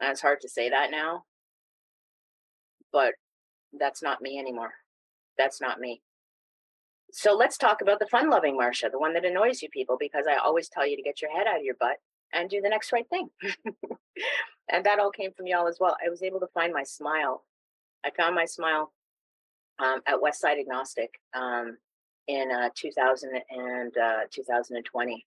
And 0.00 0.10
it's 0.10 0.20
hard 0.20 0.40
to 0.42 0.48
say 0.48 0.68
that 0.68 0.90
now, 0.90 1.24
but 2.92 3.14
that's 3.78 4.02
not 4.02 4.20
me 4.20 4.38
anymore. 4.38 4.72
That's 5.38 5.60
not 5.60 5.78
me. 5.78 6.02
So 7.12 7.34
let's 7.34 7.56
talk 7.56 7.80
about 7.80 7.98
the 7.98 8.06
fun 8.06 8.30
loving 8.30 8.58
Marsha, 8.58 8.90
the 8.90 8.98
one 8.98 9.14
that 9.14 9.24
annoys 9.24 9.62
you 9.62 9.68
people, 9.70 9.96
because 9.98 10.26
I 10.28 10.36
always 10.36 10.68
tell 10.68 10.86
you 10.86 10.96
to 10.96 11.02
get 11.02 11.22
your 11.22 11.30
head 11.30 11.46
out 11.46 11.58
of 11.58 11.64
your 11.64 11.76
butt 11.78 11.96
and 12.32 12.48
do 12.48 12.60
the 12.60 12.68
next 12.68 12.92
right 12.92 13.08
thing. 13.08 13.28
and 14.72 14.84
that 14.84 14.98
all 14.98 15.10
came 15.10 15.32
from 15.32 15.46
y'all 15.46 15.68
as 15.68 15.78
well. 15.80 15.96
I 16.04 16.08
was 16.08 16.22
able 16.22 16.40
to 16.40 16.48
find 16.48 16.72
my 16.72 16.82
smile. 16.82 17.44
I 18.04 18.10
found 18.10 18.34
my 18.34 18.44
smile 18.44 18.92
um, 19.78 20.00
at 20.06 20.20
Westside 20.20 20.60
Agnostic. 20.60 21.10
Um, 21.34 21.76
in 22.30 22.50
uh, 22.52 22.70
2000 22.74 23.30
and 23.50 23.96
uh, 23.96 24.20
2020. 24.30 25.26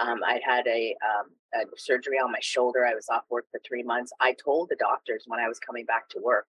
Um, 0.00 0.20
I 0.24 0.40
had 0.44 0.66
a, 0.66 0.94
um, 1.02 1.30
a, 1.54 1.64
surgery 1.76 2.18
on 2.18 2.32
my 2.32 2.40
shoulder. 2.40 2.84
I 2.84 2.94
was 2.94 3.08
off 3.08 3.22
work 3.30 3.46
for 3.50 3.60
three 3.66 3.82
months. 3.82 4.12
I 4.20 4.34
told 4.34 4.68
the 4.68 4.76
doctors 4.76 5.24
when 5.26 5.40
I 5.40 5.48
was 5.48 5.58
coming 5.58 5.86
back 5.86 6.08
to 6.10 6.20
work 6.20 6.46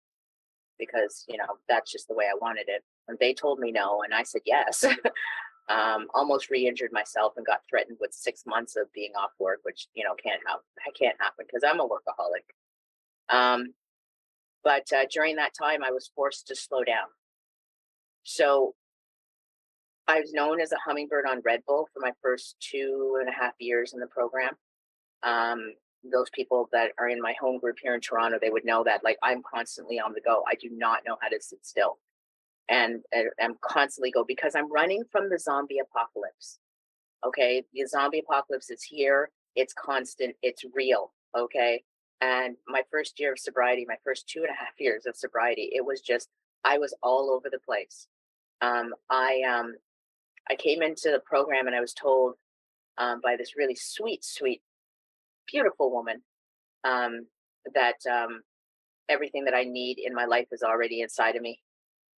because 0.78 1.24
you 1.30 1.38
know 1.38 1.46
that's 1.70 1.92
just 1.92 2.08
the 2.10 2.16
way 2.16 2.26
I 2.26 2.38
wanted 2.42 2.66
it, 2.68 2.84
and 3.08 3.18
they 3.20 3.34
told 3.34 3.60
me 3.60 3.72
no, 3.72 4.02
and 4.02 4.14
I 4.14 4.24
said 4.24 4.42
yes. 4.46 4.84
um, 5.68 6.08
almost 6.14 6.50
re-injured 6.50 6.92
myself 6.92 7.34
and 7.38 7.46
got 7.46 7.62
threatened 7.70 7.98
with 8.00 8.14
six 8.14 8.44
months 8.46 8.76
of 8.76 8.92
being 8.94 9.12
off 9.18 9.32
work, 9.40 9.60
which 9.64 9.88
you 9.94 10.04
know 10.04 10.16
can't 10.16 10.42
happen. 10.46 10.64
Can't 10.98 11.20
happen 11.20 11.46
because 11.48 11.64
I'm 11.64 11.80
a 11.80 11.88
workaholic. 11.88 12.46
Um, 13.36 13.74
but 14.64 14.92
uh, 14.94 15.06
during 15.12 15.36
that 15.38 15.54
time, 15.54 15.84
I 15.84 15.92
was 15.92 16.10
forced 16.16 16.48
to 16.48 16.56
slow 16.56 16.84
down. 16.84 17.08
So 18.24 18.76
I 20.08 20.20
was 20.20 20.34
known 20.34 20.62
as 20.62 20.72
a 20.72 20.78
hummingbird 20.84 21.26
on 21.30 21.42
Red 21.44 21.62
Bull 21.68 21.88
for 21.94 22.00
my 22.00 22.12
first 22.22 22.56
two 22.60 23.18
and 23.20 23.30
a 23.30 23.32
half 23.32 23.54
years 23.60 23.94
in 23.94 24.00
the 24.00 24.08
program. 24.08 24.54
Um, 25.24 25.74
those 26.12 26.30
people 26.34 26.70
that 26.72 26.92
are 27.00 27.10
in 27.10 27.22
my 27.22 27.34
home 27.40 27.60
group 27.60 27.78
here 27.82 27.96
in 27.96 28.02
Toronto, 28.02 28.38
they 28.40 28.52
would 28.52 28.66
know 28.66 28.84
that 28.84 29.04
like 29.04 29.18
I'm 29.24 29.42
constantly 29.42 30.00
on 30.00 30.14
the 30.14 30.22
go. 30.22 30.44
I 30.48 30.56
do 30.56 30.70
not 30.72 31.00
know 31.06 31.18
how 31.20 31.30
to 31.30 31.42
sit 31.42 31.66
still. 31.66 31.98
And, 32.70 33.02
and 33.12 33.30
I'm 33.42 33.56
constantly 33.62 34.12
go 34.12 34.24
because 34.28 34.56
I'm 34.56 34.72
running 34.72 35.04
from 35.12 35.30
the 35.30 35.40
zombie 35.40 35.80
apocalypse. 35.80 36.60
Okay. 37.26 37.64
The 37.74 37.86
zombie 37.88 38.20
apocalypse 38.20 38.70
is 38.70 38.84
here. 38.84 39.30
It's 39.56 39.74
constant. 39.74 40.36
It's 40.42 40.64
real. 40.74 41.14
Okay. 41.38 41.84
And 42.22 42.56
my 42.68 42.82
first 42.92 43.20
year 43.20 43.34
of 43.34 43.40
sobriety, 43.40 43.86
my 43.88 43.98
first 44.04 44.28
two 44.28 44.40
and 44.40 44.50
a 44.50 44.54
half 44.54 44.74
years 44.80 45.06
of 45.06 45.16
sobriety, 45.16 45.70
it 45.74 45.86
was 45.86 46.02
just, 46.02 46.30
I 46.64 46.78
was 46.78 46.96
all 47.04 47.32
over 47.32 47.50
the 47.52 47.60
place. 47.66 48.08
Um, 48.62 48.94
I 49.10 49.42
um, 49.48 49.76
I 50.50 50.56
came 50.56 50.82
into 50.82 51.12
the 51.12 51.22
program 51.26 51.68
and 51.68 51.76
I 51.76 51.82
was 51.82 51.94
told 51.94 52.36
um, 52.98 53.20
by 53.24 53.36
this 53.36 53.56
really 53.58 53.76
sweet, 53.76 54.24
sweet, 54.24 54.62
beautiful 55.52 55.92
woman 55.92 56.22
um, 56.84 57.28
that 57.74 57.96
um, 58.10 58.42
everything 59.10 59.46
that 59.46 59.54
I 59.54 59.64
need 59.64 59.98
in 60.00 60.14
my 60.14 60.26
life 60.26 60.48
is 60.52 60.64
already 60.64 61.02
inside 61.02 61.36
of 61.36 61.42
me. 61.42 61.60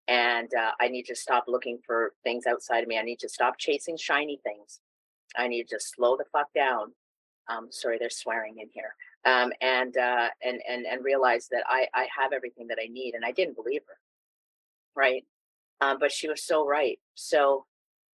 And 0.07 0.49
uh, 0.53 0.71
I 0.79 0.87
need 0.87 1.03
to 1.07 1.15
stop 1.15 1.45
looking 1.47 1.79
for 1.85 2.13
things 2.23 2.45
outside 2.47 2.81
of 2.81 2.87
me. 2.87 2.97
I 2.97 3.03
need 3.03 3.19
to 3.19 3.29
stop 3.29 3.57
chasing 3.57 3.97
shiny 3.97 4.39
things. 4.43 4.79
I 5.35 5.47
need 5.47 5.67
to 5.69 5.79
slow 5.79 6.15
the 6.15 6.25
fuck 6.31 6.47
down. 6.55 6.93
Um, 7.49 7.67
sorry, 7.71 7.97
they're 7.97 8.09
swearing 8.09 8.57
in 8.59 8.67
here. 8.71 8.95
Um, 9.25 9.51
and 9.61 9.97
uh, 9.97 10.29
and 10.43 10.61
and 10.69 10.85
and 10.85 11.03
realize 11.03 11.47
that 11.51 11.63
I 11.67 11.87
I 11.93 12.07
have 12.17 12.31
everything 12.33 12.67
that 12.67 12.77
I 12.81 12.87
need. 12.87 13.15
And 13.15 13.25
I 13.25 13.31
didn't 13.31 13.55
believe 13.55 13.81
her, 13.87 13.97
right? 14.95 15.23
Um, 15.81 15.97
but 15.99 16.11
she 16.11 16.27
was 16.27 16.43
so 16.43 16.65
right. 16.65 16.99
So 17.15 17.65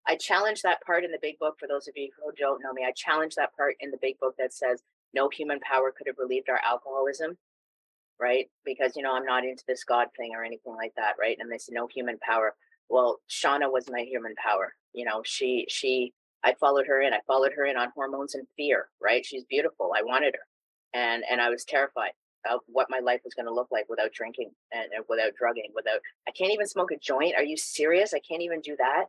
I 0.07 0.15
challenge 0.15 0.61
that 0.61 0.81
part 0.85 1.03
in 1.05 1.11
the 1.11 1.19
big 1.21 1.39
book 1.39 1.57
for 1.59 1.67
those 1.67 1.87
of 1.87 1.93
you 1.95 2.09
who 2.17 2.31
don't 2.37 2.61
know 2.61 2.73
me. 2.73 2.83
I 2.85 2.91
challenge 2.91 3.35
that 3.35 3.55
part 3.55 3.75
in 3.79 3.91
the 3.91 3.97
big 4.01 4.19
book 4.19 4.35
that 4.37 4.53
says 4.53 4.81
no 5.13 5.29
human 5.29 5.59
power 5.59 5.93
could 5.95 6.07
have 6.07 6.17
relieved 6.17 6.49
our 6.49 6.59
alcoholism, 6.63 7.37
right? 8.19 8.47
Because, 8.65 8.95
you 8.95 9.03
know, 9.03 9.15
I'm 9.15 9.25
not 9.25 9.43
into 9.43 9.63
this 9.67 9.83
God 9.83 10.07
thing 10.17 10.31
or 10.35 10.43
anything 10.43 10.75
like 10.75 10.93
that, 10.97 11.13
right? 11.19 11.37
And 11.39 11.51
they 11.51 11.57
say 11.57 11.73
no 11.73 11.87
human 11.87 12.17
power. 12.19 12.55
Well, 12.89 13.19
Shauna 13.29 13.71
was 13.71 13.89
my 13.89 14.01
human 14.01 14.35
power. 14.35 14.73
You 14.93 15.05
know, 15.05 15.21
she, 15.25 15.65
she, 15.69 16.13
I 16.43 16.53
followed 16.59 16.87
her 16.87 17.01
in. 17.01 17.13
I 17.13 17.19
followed 17.25 17.53
her 17.55 17.65
in 17.65 17.77
on 17.77 17.89
hormones 17.95 18.35
and 18.35 18.45
fear, 18.57 18.89
right? 19.01 19.25
She's 19.25 19.45
beautiful. 19.45 19.91
I 19.95 20.03
wanted 20.03 20.35
her. 20.35 20.99
And 20.99 21.23
and 21.29 21.41
I 21.41 21.49
was 21.49 21.65
terrified 21.65 22.11
of 22.49 22.59
what 22.67 22.87
my 22.89 22.99
life 22.99 23.21
was 23.23 23.33
going 23.33 23.45
to 23.45 23.53
look 23.53 23.69
like 23.71 23.85
without 23.89 24.11
drinking 24.11 24.51
and, 24.71 24.91
and, 24.93 25.05
without 25.07 25.31
drugging, 25.37 25.71
without 25.73 25.99
I 26.27 26.31
can't 26.31 26.53
even 26.53 26.67
smoke 26.67 26.91
a 26.91 26.97
joint. 26.97 27.35
Are 27.35 27.43
you 27.43 27.57
serious? 27.57 28.13
I 28.13 28.19
can't 28.19 28.41
even 28.41 28.61
do 28.61 28.75
that. 28.77 29.05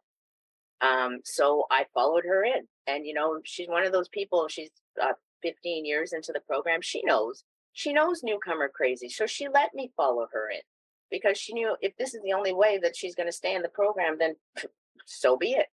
Um, 0.80 1.18
so 1.24 1.64
I 1.70 1.86
followed 1.92 2.24
her 2.24 2.44
in. 2.44 2.66
And 2.86 3.04
you 3.06 3.14
know, 3.14 3.40
she's 3.44 3.68
one 3.68 3.84
of 3.84 3.92
those 3.92 4.08
people, 4.08 4.48
she's 4.48 4.70
uh, 5.02 5.12
15 5.42 5.84
years 5.84 6.12
into 6.12 6.32
the 6.32 6.40
program. 6.40 6.80
She 6.80 7.02
knows. 7.04 7.44
She 7.74 7.92
knows 7.92 8.22
newcomer 8.22 8.68
crazy. 8.68 9.08
So 9.08 9.26
she 9.26 9.48
let 9.48 9.74
me 9.74 9.92
follow 9.96 10.26
her 10.32 10.50
in 10.50 10.60
because 11.10 11.36
she 11.36 11.52
knew 11.52 11.76
if 11.80 11.96
this 11.96 12.14
is 12.14 12.22
the 12.22 12.32
only 12.32 12.52
way 12.52 12.78
that 12.78 12.96
she's 12.96 13.14
going 13.14 13.28
to 13.28 13.32
stay 13.32 13.54
in 13.54 13.62
the 13.62 13.68
program, 13.68 14.16
then 14.18 14.36
so 15.04 15.36
be 15.36 15.52
it 15.52 15.66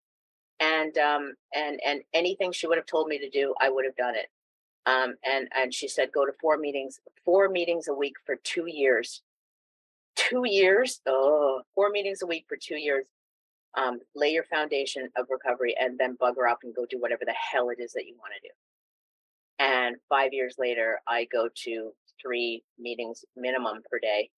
and 0.61 0.97
um, 0.99 1.35
and 1.55 1.81
and 1.85 2.02
anything 2.12 2.52
she 2.52 2.67
would 2.67 2.78
have 2.78 2.87
told 2.87 3.09
me 3.09 3.19
to 3.19 3.31
do, 3.31 3.55
I 3.61 3.71
would 3.71 3.85
have 3.85 3.97
done 3.97 4.14
it. 4.14 4.26
Um, 4.87 5.14
and 5.25 5.49
and 5.55 5.73
she 5.73 5.88
said, 5.88 6.11
go 6.12 6.25
to 6.26 6.33
four 6.40 6.57
meetings, 6.57 7.00
four 7.25 7.49
meetings 7.49 7.88
a 7.88 7.95
week 7.95 8.14
for 8.25 8.37
two 8.37 8.67
years. 8.67 9.23
Two 10.17 10.43
years, 10.45 11.00
oh, 11.07 11.62
four 11.75 11.90
meetings 11.90 12.23
a 12.23 12.26
week 12.26 12.47
for 12.49 12.57
two 12.61 12.76
years. 12.76 13.07
Um, 13.76 14.00
lay 14.17 14.31
your 14.31 14.45
foundation 14.45 15.09
of 15.17 15.26
recovery, 15.31 15.76
and 15.78 15.99
then 15.99 16.17
bugger 16.21 16.50
up 16.50 16.61
and 16.64 16.75
go 16.75 16.87
do 16.87 17.00
whatever 17.00 17.25
the 17.25 17.35
hell 17.35 17.69
it 17.71 17.81
is 17.81 17.93
that 17.93 18.07
you 18.07 18.17
want 18.19 18.33
to 18.35 18.49
do. 18.49 18.52
And 19.59 19.97
five 20.09 20.33
years 20.33 20.57
later, 20.59 21.00
I 21.07 21.27
go 21.33 21.49
to 21.65 21.93
three 22.21 22.62
meetings 22.79 23.25
minimum 23.37 23.83
per 23.91 23.99
day 23.99 24.31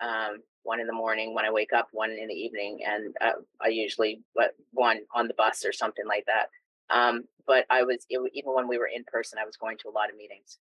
um, 0.00 0.38
one 0.62 0.80
in 0.80 0.86
the 0.86 0.92
morning 0.92 1.34
when 1.34 1.44
I 1.44 1.50
wake 1.50 1.72
up, 1.72 1.88
one 1.92 2.10
in 2.10 2.28
the 2.28 2.34
evening, 2.34 2.80
and 2.86 3.14
uh, 3.20 3.40
I 3.62 3.68
usually 3.68 4.22
but 4.34 4.52
one 4.72 5.00
on 5.14 5.28
the 5.28 5.34
bus 5.34 5.64
or 5.64 5.72
something 5.72 6.06
like 6.06 6.26
that. 6.26 6.48
Um, 6.94 7.24
but 7.46 7.66
I 7.70 7.82
was 7.82 8.04
it, 8.08 8.20
even 8.34 8.54
when 8.54 8.68
we 8.68 8.78
were 8.78 8.90
in 8.94 9.04
person, 9.04 9.38
I 9.40 9.44
was 9.46 9.56
going 9.56 9.78
to 9.78 9.88
a 9.88 9.90
lot 9.96 10.10
of 10.10 10.16
meetings. 10.16 10.58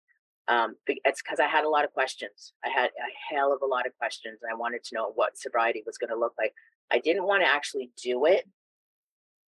Um, 0.47 0.75
it's 0.87 1.21
because 1.21 1.39
I 1.39 1.47
had 1.47 1.63
a 1.63 1.69
lot 1.69 1.85
of 1.85 1.93
questions. 1.93 2.53
I 2.65 2.69
had 2.69 2.87
a 2.87 3.35
hell 3.35 3.53
of 3.53 3.61
a 3.61 3.65
lot 3.65 3.85
of 3.85 3.97
questions, 3.97 4.39
and 4.41 4.51
I 4.51 4.55
wanted 4.55 4.83
to 4.85 4.95
know 4.95 5.11
what 5.15 5.37
sobriety 5.37 5.83
was 5.85 5.97
going 5.97 6.09
to 6.09 6.19
look 6.19 6.33
like. 6.39 6.53
I 6.91 6.99
didn't 6.99 7.25
want 7.25 7.43
to 7.43 7.49
actually 7.49 7.91
do 8.01 8.25
it. 8.25 8.47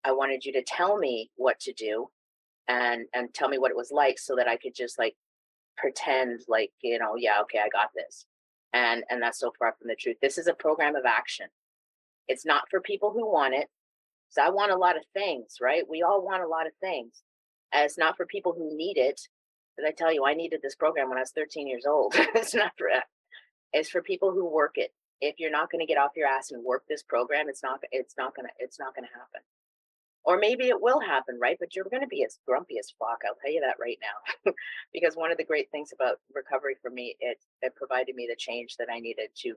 I 0.03 0.12
wanted 0.12 0.46
you 0.46 0.53
to 0.53 0.63
tell 0.63 0.98
me 0.98 1.31
what 1.36 1.60
to 1.62 1.74
do, 1.74 2.10
and 2.68 3.06
and 3.13 3.34
tell 3.34 3.50
me 3.50 3.58
what 3.58 3.72
it 3.72 3.77
was 3.77 3.91
like, 3.91 4.20
so 4.20 4.36
that 4.36 4.48
I 4.48 4.58
could 4.58 4.75
just 4.75 5.00
like 5.00 5.15
pretend 5.77 6.41
like 6.48 6.72
you 6.82 7.00
know, 7.00 7.15
yeah, 7.18 7.41
okay, 7.44 7.60
I 7.60 7.70
got 7.70 7.89
this. 7.96 8.25
And 8.74 9.03
and 9.10 9.22
that's 9.22 9.39
so 9.39 9.51
far 9.60 9.75
from 9.77 9.88
the 9.88 9.96
truth. 10.00 10.18
This 10.22 10.38
is 10.38 10.48
a 10.48 10.53
program 10.53 10.96
of 10.96 11.06
action. 11.06 11.48
It's 12.27 12.46
not 12.46 12.63
for 12.70 12.80
people 12.82 13.12
who 13.12 13.30
want 13.30 13.53
it 13.56 13.68
so 14.32 14.41
i 14.41 14.50
want 14.50 14.72
a 14.72 14.77
lot 14.77 14.98
of 14.98 15.03
things 15.13 15.58
right? 15.62 15.84
We 15.88 16.01
all 16.01 16.25
want 16.25 16.44
a 16.44 16.48
lot 16.48 16.65
of 16.65 16.74
things. 16.82 17.22
And 17.74 17.86
it's 17.86 17.98
not 17.98 18.18
for 18.18 18.25
people 18.25 18.53
who 18.53 18.75
need 18.75 18.98
it. 18.98 19.22
As 19.77 19.86
i 19.86 19.91
tell 19.91 20.12
you 20.13 20.25
i 20.25 20.34
needed 20.34 20.62
this 20.63 20.75
program 20.75 21.10
when 21.10 21.18
i 21.18 21.22
was 21.22 21.32
13 21.32 21.68
years 21.68 21.86
old. 21.86 22.15
It's 22.36 22.56
not 22.56 22.72
for 22.77 22.89
uh, 22.89 23.01
it's 23.74 23.89
for 23.89 24.01
people 24.01 24.32
who 24.32 24.46
work 24.46 24.74
it. 24.75 24.91
If 25.22 25.36
you're 25.38 25.51
not 25.51 25.72
going 25.72 25.86
to 25.86 25.91
get 25.91 26.01
off 26.01 26.12
your 26.15 26.27
ass 26.27 26.51
and 26.51 26.63
work 26.63 26.84
this 26.89 27.03
program 27.03 27.48
it's 27.50 27.63
not 27.63 27.80
it's 27.91 28.15
not 28.18 28.36
going 28.36 28.48
to 28.48 28.53
it's 28.60 28.80
not 28.80 28.96
going 28.96 29.08
to 29.08 29.13
happen 29.13 29.41
or 30.24 30.38
maybe 30.38 30.68
it 30.68 30.82
will 30.82 31.00
happen, 31.00 31.40
right? 31.42 31.58
But 31.60 31.75
you're 31.75 31.90
going 31.90 32.01
to 32.01 32.08
be 32.08 32.24
as 32.24 32.38
grumpy 32.46 32.78
as 32.80 32.94
fuck. 33.00 33.22
I'll 33.25 33.36
tell 33.42 33.51
you 33.51 33.62
that 33.62 33.78
right 33.80 33.98
now. 34.01 34.51
because 34.94 35.16
one 35.16 35.32
of 35.32 35.38
the 35.38 35.44
great 35.44 35.72
things 35.72 35.92
about 35.94 36.20
recovery 36.34 36.75
for 36.82 36.92
me, 36.92 37.16
it, 37.20 37.40
it 37.62 37.75
provided 37.75 38.16
me 38.16 38.28
the 38.30 38.36
change 38.38 38.75
that 38.78 38.88
I 38.92 39.00
needed 39.00 39.30
to 39.44 39.56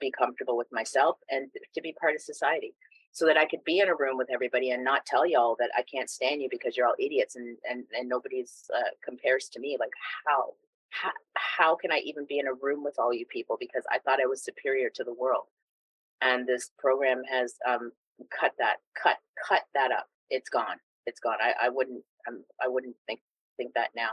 be 0.00 0.12
comfortable 0.16 0.56
with 0.56 0.68
myself 0.70 1.16
and 1.30 1.48
to 1.74 1.80
be 1.80 1.94
part 2.00 2.14
of 2.14 2.20
society 2.20 2.74
so 3.12 3.24
that 3.26 3.38
I 3.38 3.46
could 3.46 3.64
be 3.64 3.80
in 3.80 3.88
a 3.88 3.96
room 3.96 4.18
with 4.18 4.28
everybody 4.30 4.70
and 4.70 4.84
not 4.84 5.06
tell 5.06 5.26
y'all 5.26 5.56
that 5.58 5.70
I 5.76 5.82
can't 5.82 6.10
stand 6.10 6.42
you 6.42 6.48
because 6.50 6.76
you're 6.76 6.86
all 6.86 6.94
idiots 6.98 7.34
and, 7.36 7.56
and, 7.68 7.84
and 7.98 8.08
nobody's 8.08 8.70
uh, 8.76 8.90
compares 9.02 9.48
to 9.54 9.60
me. 9.60 9.76
Like 9.80 9.92
how, 10.26 10.52
how, 10.90 11.10
how 11.34 11.74
can 11.76 11.90
I 11.90 12.02
even 12.04 12.26
be 12.28 12.38
in 12.38 12.46
a 12.46 12.54
room 12.54 12.84
with 12.84 12.96
all 12.98 13.14
you 13.14 13.24
people? 13.26 13.56
Because 13.58 13.84
I 13.90 13.98
thought 14.00 14.20
I 14.20 14.26
was 14.26 14.44
superior 14.44 14.90
to 14.94 15.02
the 15.02 15.14
world. 15.14 15.44
And 16.20 16.46
this 16.46 16.70
program 16.78 17.22
has 17.28 17.54
um, 17.66 17.92
cut 18.38 18.52
that 18.58 18.76
cut 19.00 19.16
cut 19.46 19.62
that 19.74 19.92
up 19.92 20.06
it's 20.30 20.48
gone 20.48 20.76
it's 21.06 21.20
gone 21.20 21.36
i, 21.40 21.66
I 21.66 21.68
wouldn't 21.68 22.02
um, 22.28 22.44
i 22.62 22.68
wouldn't 22.68 22.96
think 23.06 23.20
think 23.56 23.72
that 23.74 23.90
now. 23.96 24.10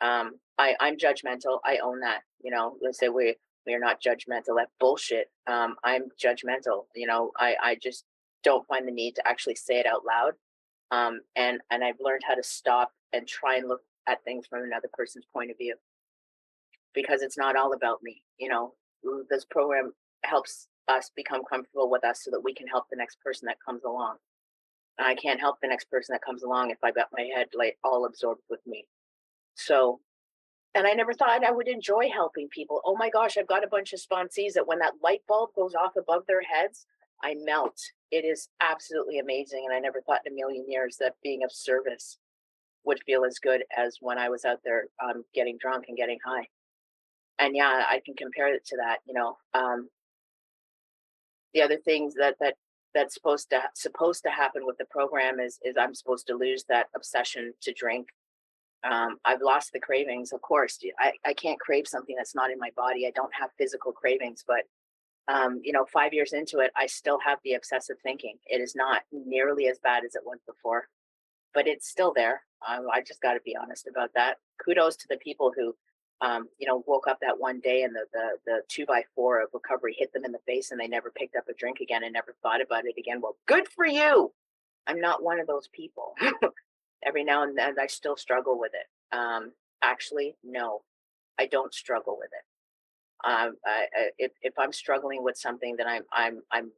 Um 0.00 0.34
i 0.58 0.74
i'm 0.80 0.96
judgmental 0.96 1.60
i 1.64 1.78
own 1.78 2.00
that 2.00 2.20
you 2.42 2.50
know 2.50 2.76
let's 2.82 2.98
say 2.98 3.08
we 3.08 3.36
we're 3.66 3.78
not 3.80 4.00
judgmental 4.02 4.56
that 4.56 4.68
bullshit 4.80 5.30
um 5.46 5.76
i'm 5.84 6.04
judgmental 6.22 6.84
you 6.94 7.06
know 7.06 7.32
i 7.36 7.54
i 7.62 7.76
just 7.80 8.04
don't 8.44 8.66
find 8.66 8.86
the 8.86 8.92
need 8.92 9.14
to 9.16 9.28
actually 9.28 9.54
say 9.54 9.78
it 9.78 9.86
out 9.86 10.02
loud 10.06 10.32
um 10.90 11.20
and 11.36 11.60
and 11.70 11.84
i've 11.84 12.00
learned 12.00 12.22
how 12.26 12.34
to 12.34 12.42
stop 12.42 12.92
and 13.12 13.26
try 13.26 13.56
and 13.56 13.68
look 13.68 13.80
at 14.08 14.22
things 14.24 14.46
from 14.46 14.64
another 14.64 14.88
person's 14.94 15.26
point 15.32 15.50
of 15.50 15.58
view. 15.58 15.74
Because 16.94 17.20
it's 17.22 17.38
not 17.38 17.56
all 17.56 17.72
about 17.72 18.02
me 18.02 18.22
you 18.38 18.48
know 18.48 18.74
this 19.30 19.44
program 19.44 19.92
helps 20.24 20.68
us 20.88 21.10
become 21.14 21.42
comfortable 21.48 21.90
with 21.90 22.04
us 22.04 22.22
so 22.24 22.30
that 22.30 22.42
we 22.42 22.54
can 22.54 22.66
help 22.66 22.84
the 22.90 22.96
next 22.96 23.20
person 23.20 23.46
that 23.46 23.58
comes 23.64 23.84
along. 23.84 24.16
I 24.98 25.14
can't 25.14 25.40
help 25.40 25.56
the 25.60 25.68
next 25.68 25.90
person 25.90 26.12
that 26.12 26.24
comes 26.24 26.42
along 26.42 26.70
if 26.70 26.78
I 26.82 26.90
got 26.90 27.08
my 27.12 27.28
head 27.34 27.48
like 27.54 27.78
all 27.84 28.04
absorbed 28.04 28.42
with 28.50 28.60
me. 28.66 28.86
So, 29.54 30.00
and 30.74 30.86
I 30.86 30.92
never 30.92 31.12
thought 31.12 31.44
I 31.44 31.50
would 31.52 31.68
enjoy 31.68 32.08
helping 32.12 32.48
people. 32.48 32.80
Oh 32.84 32.96
my 32.96 33.08
gosh, 33.10 33.36
I've 33.36 33.46
got 33.46 33.64
a 33.64 33.68
bunch 33.68 33.92
of 33.92 34.00
sponsees 34.00 34.54
that 34.54 34.66
when 34.66 34.80
that 34.80 34.94
light 35.02 35.22
bulb 35.28 35.50
goes 35.54 35.74
off 35.74 35.96
above 35.96 36.24
their 36.26 36.42
heads, 36.42 36.86
I 37.22 37.36
melt. 37.44 37.78
It 38.10 38.24
is 38.24 38.48
absolutely 38.60 39.18
amazing. 39.18 39.64
And 39.66 39.74
I 39.74 39.80
never 39.80 40.00
thought 40.00 40.20
in 40.26 40.32
a 40.32 40.36
million 40.36 40.64
years 40.68 40.96
that 40.98 41.14
being 41.22 41.44
of 41.44 41.52
service 41.52 42.18
would 42.84 43.02
feel 43.04 43.24
as 43.24 43.38
good 43.38 43.64
as 43.76 43.98
when 44.00 44.18
I 44.18 44.28
was 44.28 44.44
out 44.44 44.60
there 44.64 44.86
um, 45.02 45.24
getting 45.34 45.58
drunk 45.58 45.86
and 45.88 45.96
getting 45.96 46.18
high. 46.24 46.46
And 47.38 47.54
yeah, 47.54 47.84
I 47.88 48.00
can 48.04 48.14
compare 48.14 48.52
it 48.52 48.64
to 48.66 48.76
that. 48.78 48.98
You 49.06 49.14
know, 49.14 49.36
um, 49.54 49.88
the 51.54 51.62
other 51.62 51.78
things 51.78 52.14
that 52.14 52.36
that 52.40 52.54
that's 52.94 53.14
supposed 53.14 53.50
to 53.50 53.62
supposed 53.74 54.22
to 54.24 54.30
happen 54.30 54.66
with 54.66 54.78
the 54.78 54.84
program 54.86 55.40
is 55.40 55.58
is 55.62 55.76
I'm 55.78 55.94
supposed 55.94 56.26
to 56.28 56.34
lose 56.34 56.64
that 56.68 56.88
obsession 56.94 57.52
to 57.62 57.72
drink. 57.72 58.08
Um, 58.84 59.16
I've 59.24 59.42
lost 59.42 59.72
the 59.72 59.80
cravings, 59.80 60.32
of 60.32 60.40
course. 60.40 60.78
I, 61.00 61.12
I 61.26 61.34
can't 61.34 61.58
crave 61.58 61.88
something 61.88 62.14
that's 62.16 62.36
not 62.36 62.52
in 62.52 62.58
my 62.60 62.70
body. 62.76 63.06
I 63.06 63.10
don't 63.10 63.34
have 63.34 63.50
physical 63.58 63.90
cravings, 63.90 64.44
but 64.46 64.62
um, 65.28 65.60
you 65.62 65.72
know, 65.72 65.84
five 65.84 66.14
years 66.14 66.32
into 66.32 66.60
it, 66.60 66.70
I 66.76 66.86
still 66.86 67.18
have 67.18 67.38
the 67.44 67.54
obsessive 67.54 67.96
thinking. 68.02 68.38
It 68.46 68.60
is 68.60 68.74
not 68.74 69.02
nearly 69.12 69.66
as 69.66 69.78
bad 69.78 70.04
as 70.04 70.14
it 70.14 70.22
was 70.24 70.38
before, 70.46 70.88
but 71.52 71.66
it's 71.66 71.88
still 71.88 72.12
there. 72.14 72.42
Um, 72.66 72.86
I 72.92 73.02
just 73.02 73.20
got 73.20 73.34
to 73.34 73.40
be 73.44 73.56
honest 73.56 73.88
about 73.88 74.10
that. 74.14 74.38
Kudos 74.64 74.96
to 74.96 75.06
the 75.10 75.18
people 75.18 75.52
who 75.54 75.74
um, 76.20 76.48
you 76.58 76.66
know, 76.66 76.82
woke 76.86 77.06
up 77.06 77.18
that 77.20 77.38
one 77.38 77.60
day 77.60 77.82
and 77.82 77.94
the, 77.94 78.04
the 78.12 78.28
the 78.44 78.60
two 78.68 78.84
by 78.86 79.02
four 79.14 79.40
of 79.40 79.50
recovery 79.52 79.94
hit 79.96 80.12
them 80.12 80.24
in 80.24 80.32
the 80.32 80.40
face 80.46 80.70
and 80.70 80.80
they 80.80 80.88
never 80.88 81.10
picked 81.10 81.36
up 81.36 81.48
a 81.48 81.54
drink 81.54 81.78
again 81.80 82.02
and 82.02 82.12
never 82.12 82.34
thought 82.42 82.60
about 82.60 82.86
it 82.86 82.94
again. 82.98 83.20
Well, 83.20 83.36
good 83.46 83.68
for 83.68 83.86
you. 83.86 84.32
I'm 84.86 85.00
not 85.00 85.22
one 85.22 85.38
of 85.38 85.46
those 85.46 85.68
people. 85.68 86.14
Every 87.06 87.22
now 87.22 87.44
and 87.44 87.56
then 87.56 87.76
I 87.80 87.86
still 87.86 88.16
struggle 88.16 88.58
with 88.58 88.72
it. 88.74 89.16
Um, 89.16 89.52
actually, 89.82 90.34
no, 90.42 90.82
I 91.38 91.46
don't 91.46 91.72
struggle 91.72 92.18
with 92.18 92.30
it. 92.32 93.28
Um, 93.28 93.54
I, 93.64 93.86
I, 93.96 94.08
if 94.18 94.32
if 94.42 94.54
I'm 94.58 94.72
struggling 94.72 95.22
with 95.22 95.36
something, 95.36 95.76
then 95.76 95.86
I'm 95.86 96.02
I'm 96.12 96.42
I'm 96.50 96.72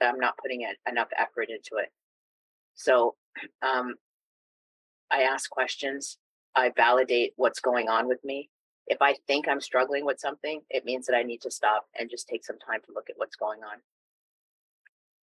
I'm 0.00 0.18
not 0.18 0.38
putting 0.38 0.62
it, 0.62 0.76
enough 0.88 1.08
effort 1.18 1.50
into 1.50 1.82
it. 1.82 1.92
So, 2.76 3.16
um, 3.62 3.96
I 5.10 5.22
ask 5.22 5.50
questions. 5.50 6.16
I 6.56 6.70
validate 6.74 7.32
what's 7.36 7.60
going 7.60 7.88
on 7.88 8.08
with 8.08 8.24
me 8.24 8.48
if 8.86 8.98
I 9.00 9.14
think 9.26 9.48
I'm 9.48 9.60
struggling 9.60 10.04
with 10.04 10.20
something, 10.20 10.60
it 10.70 10.84
means 10.84 11.06
that 11.06 11.16
I 11.16 11.22
need 11.22 11.40
to 11.42 11.50
stop 11.50 11.86
and 11.98 12.10
just 12.10 12.28
take 12.28 12.44
some 12.44 12.58
time 12.58 12.80
to 12.86 12.92
look 12.94 13.08
at 13.08 13.16
what's 13.16 13.36
going 13.36 13.60
on. 13.60 13.78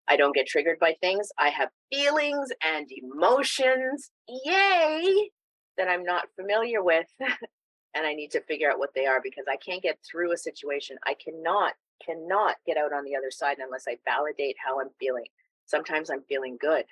I 0.08 0.16
don't 0.16 0.34
get 0.34 0.46
triggered 0.46 0.78
by 0.80 0.94
things. 1.00 1.28
I 1.38 1.50
have 1.50 1.68
feelings 1.92 2.48
and 2.66 2.88
emotions, 2.90 4.10
yay, 4.28 5.30
that 5.76 5.88
I'm 5.88 6.02
not 6.02 6.28
familiar 6.36 6.82
with. 6.82 7.06
and 7.20 8.06
I 8.06 8.14
need 8.14 8.30
to 8.32 8.42
figure 8.42 8.70
out 8.70 8.78
what 8.78 8.94
they 8.94 9.06
are 9.06 9.20
because 9.22 9.44
I 9.48 9.56
can't 9.56 9.82
get 9.82 9.98
through 10.08 10.32
a 10.32 10.36
situation. 10.36 10.96
I 11.04 11.14
cannot, 11.14 11.74
cannot 12.04 12.56
get 12.66 12.76
out 12.76 12.92
on 12.92 13.04
the 13.04 13.16
other 13.16 13.30
side 13.30 13.58
unless 13.60 13.84
I 13.88 13.98
validate 14.04 14.56
how 14.64 14.80
I'm 14.80 14.90
feeling. 14.98 15.26
Sometimes 15.66 16.10
I'm 16.10 16.22
feeling 16.28 16.56
good, 16.60 16.84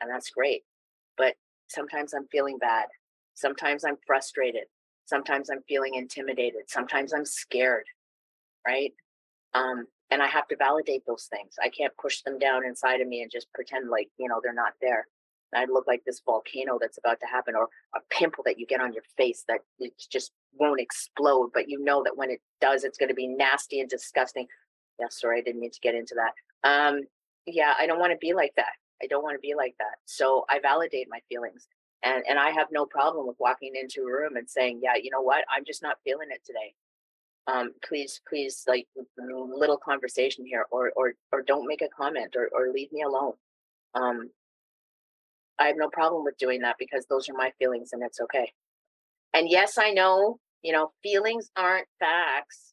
and 0.00 0.10
that's 0.10 0.30
great. 0.30 0.62
But 1.16 1.34
sometimes 1.68 2.14
I'm 2.14 2.28
feeling 2.28 2.58
bad. 2.58 2.86
Sometimes 3.34 3.84
I'm 3.84 3.98
frustrated. 4.06 4.64
Sometimes 5.06 5.50
I'm 5.50 5.62
feeling 5.68 5.94
intimidated. 5.94 6.62
Sometimes 6.68 7.12
I'm 7.12 7.24
scared, 7.24 7.86
right? 8.66 8.92
Um, 9.52 9.86
and 10.10 10.22
I 10.22 10.26
have 10.26 10.48
to 10.48 10.56
validate 10.56 11.02
those 11.06 11.28
things. 11.30 11.54
I 11.62 11.68
can't 11.68 11.96
push 11.96 12.22
them 12.22 12.38
down 12.38 12.64
inside 12.64 13.00
of 13.00 13.08
me 13.08 13.22
and 13.22 13.30
just 13.30 13.52
pretend 13.52 13.90
like, 13.90 14.08
you 14.18 14.28
know, 14.28 14.40
they're 14.42 14.54
not 14.54 14.74
there. 14.80 15.06
I 15.54 15.66
look 15.66 15.86
like 15.86 16.02
this 16.04 16.20
volcano 16.24 16.78
that's 16.80 16.98
about 16.98 17.20
to 17.20 17.26
happen 17.26 17.54
or 17.54 17.68
a 17.94 18.00
pimple 18.10 18.42
that 18.44 18.58
you 18.58 18.66
get 18.66 18.80
on 18.80 18.92
your 18.92 19.04
face 19.16 19.44
that 19.48 19.60
it 19.78 19.92
just 20.10 20.32
won't 20.58 20.80
explode, 20.80 21.50
but 21.54 21.68
you 21.68 21.82
know 21.82 22.02
that 22.02 22.16
when 22.16 22.30
it 22.30 22.40
does, 22.60 22.84
it's 22.84 22.98
going 22.98 23.08
to 23.08 23.14
be 23.14 23.28
nasty 23.28 23.80
and 23.80 23.88
disgusting. 23.88 24.46
Yeah, 24.98 25.06
sorry, 25.10 25.38
I 25.38 25.42
didn't 25.42 25.60
mean 25.60 25.70
to 25.70 25.80
get 25.80 25.94
into 25.94 26.16
that. 26.16 26.68
Um, 26.68 27.02
yeah, 27.46 27.74
I 27.78 27.86
don't 27.86 28.00
want 28.00 28.12
to 28.12 28.18
be 28.18 28.34
like 28.34 28.52
that. 28.56 28.72
I 29.02 29.06
don't 29.06 29.22
want 29.22 29.36
to 29.36 29.40
be 29.40 29.54
like 29.56 29.74
that. 29.78 29.96
So 30.06 30.44
I 30.48 30.60
validate 30.60 31.08
my 31.10 31.20
feelings. 31.28 31.68
And 32.04 32.22
and 32.28 32.38
I 32.38 32.50
have 32.50 32.68
no 32.70 32.86
problem 32.86 33.26
with 33.26 33.36
walking 33.40 33.72
into 33.74 34.02
a 34.02 34.12
room 34.12 34.36
and 34.36 34.48
saying, 34.48 34.80
yeah, 34.82 34.94
you 35.02 35.10
know 35.10 35.22
what? 35.22 35.44
I'm 35.54 35.64
just 35.64 35.82
not 35.82 35.96
feeling 36.04 36.28
it 36.30 36.42
today. 36.44 36.74
Um, 37.46 37.72
please, 37.86 38.20
please, 38.28 38.64
like 38.68 38.86
a 38.98 39.24
little 39.24 39.78
conversation 39.78 40.44
here, 40.46 40.66
or 40.70 40.92
or 40.96 41.14
or 41.32 41.42
don't 41.42 41.66
make 41.66 41.82
a 41.82 41.88
comment, 41.88 42.36
or 42.36 42.48
or 42.54 42.72
leave 42.72 42.92
me 42.92 43.02
alone. 43.02 43.34
Um, 43.94 44.30
I 45.58 45.66
have 45.68 45.76
no 45.76 45.88
problem 45.88 46.24
with 46.24 46.36
doing 46.38 46.60
that 46.62 46.76
because 46.78 47.06
those 47.06 47.28
are 47.28 47.34
my 47.34 47.52
feelings 47.58 47.90
and 47.92 48.02
it's 48.02 48.20
okay. 48.20 48.52
And 49.32 49.48
yes, 49.48 49.78
I 49.78 49.90
know, 49.90 50.38
you 50.62 50.72
know, 50.72 50.92
feelings 51.02 51.50
aren't 51.56 51.86
facts. 52.00 52.72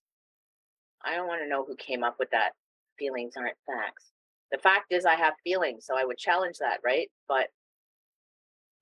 I 1.03 1.15
don't 1.15 1.27
want 1.27 1.41
to 1.41 1.47
know 1.49 1.65
who 1.65 1.75
came 1.75 2.03
up 2.03 2.15
with 2.19 2.29
that. 2.31 2.51
Feelings 2.97 3.33
aren't 3.37 3.57
facts. 3.67 4.11
The 4.51 4.57
fact 4.57 4.91
is, 4.91 5.05
I 5.05 5.15
have 5.15 5.33
feelings, 5.43 5.85
so 5.85 5.97
I 5.97 6.05
would 6.05 6.17
challenge 6.17 6.57
that, 6.59 6.79
right? 6.83 7.09
But 7.27 7.47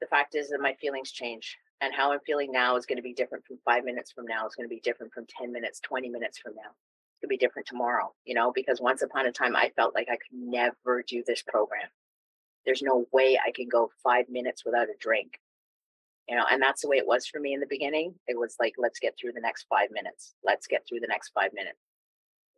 the 0.02 0.08
fact 0.08 0.36
is 0.36 0.50
that 0.50 0.62
my 0.62 0.74
feelings 0.76 1.12
change, 1.12 1.58
and 1.82 1.94
how 1.94 2.12
I'm 2.12 2.20
feeling 2.22 2.52
now 2.52 2.76
is 2.76 2.86
going 2.86 2.98
to 2.98 3.04
be 3.04 3.14
different 3.14 3.46
from 3.46 3.58
five 3.64 3.84
minutes 3.84 4.12
from 4.12 4.26
now. 4.26 4.46
It's 4.46 4.56
going 4.56 4.68
to 4.68 4.74
be 4.74 4.82
different 4.82 5.14
from 5.14 5.26
10 5.38 5.52
minutes, 5.52 5.80
20 5.82 6.10
minutes 6.10 6.38
from 6.38 6.54
now. 6.56 6.72
Going 7.22 7.24
to 7.24 7.28
be 7.28 7.38
different 7.38 7.68
tomorrow, 7.68 8.14
you 8.26 8.34
know, 8.34 8.52
because 8.54 8.82
once 8.82 9.02
upon 9.02 9.26
a 9.26 9.32
time 9.32 9.56
I 9.56 9.72
felt 9.76 9.96
like 9.96 10.08
I 10.10 10.16
could 10.16 10.38
never 10.38 11.04
do 11.08 11.24
this 11.26 11.42
program. 11.42 11.88
There's 12.66 12.82
no 12.82 13.06
way 13.12 13.38
I 13.38 13.52
can 13.52 13.68
go 13.68 13.92
five 14.04 14.26
minutes 14.30 14.64
without 14.66 14.90
a 14.90 14.94
drink 15.00 15.40
you 16.30 16.36
know 16.36 16.46
and 16.50 16.62
that's 16.62 16.82
the 16.82 16.88
way 16.88 16.98
it 16.98 17.08
was 17.08 17.26
for 17.26 17.40
me 17.40 17.54
in 17.54 17.60
the 17.60 17.66
beginning 17.70 18.14
it 18.28 18.38
was 18.38 18.56
like 18.60 18.74
let's 18.78 19.00
get 19.00 19.16
through 19.20 19.32
the 19.34 19.42
next 19.42 19.66
five 19.70 19.90
minutes 19.92 20.36
let's 20.44 20.68
get 20.68 20.84
through 20.88 21.00
the 21.00 21.08
next 21.08 21.32
five 21.34 21.52
minutes 21.54 21.80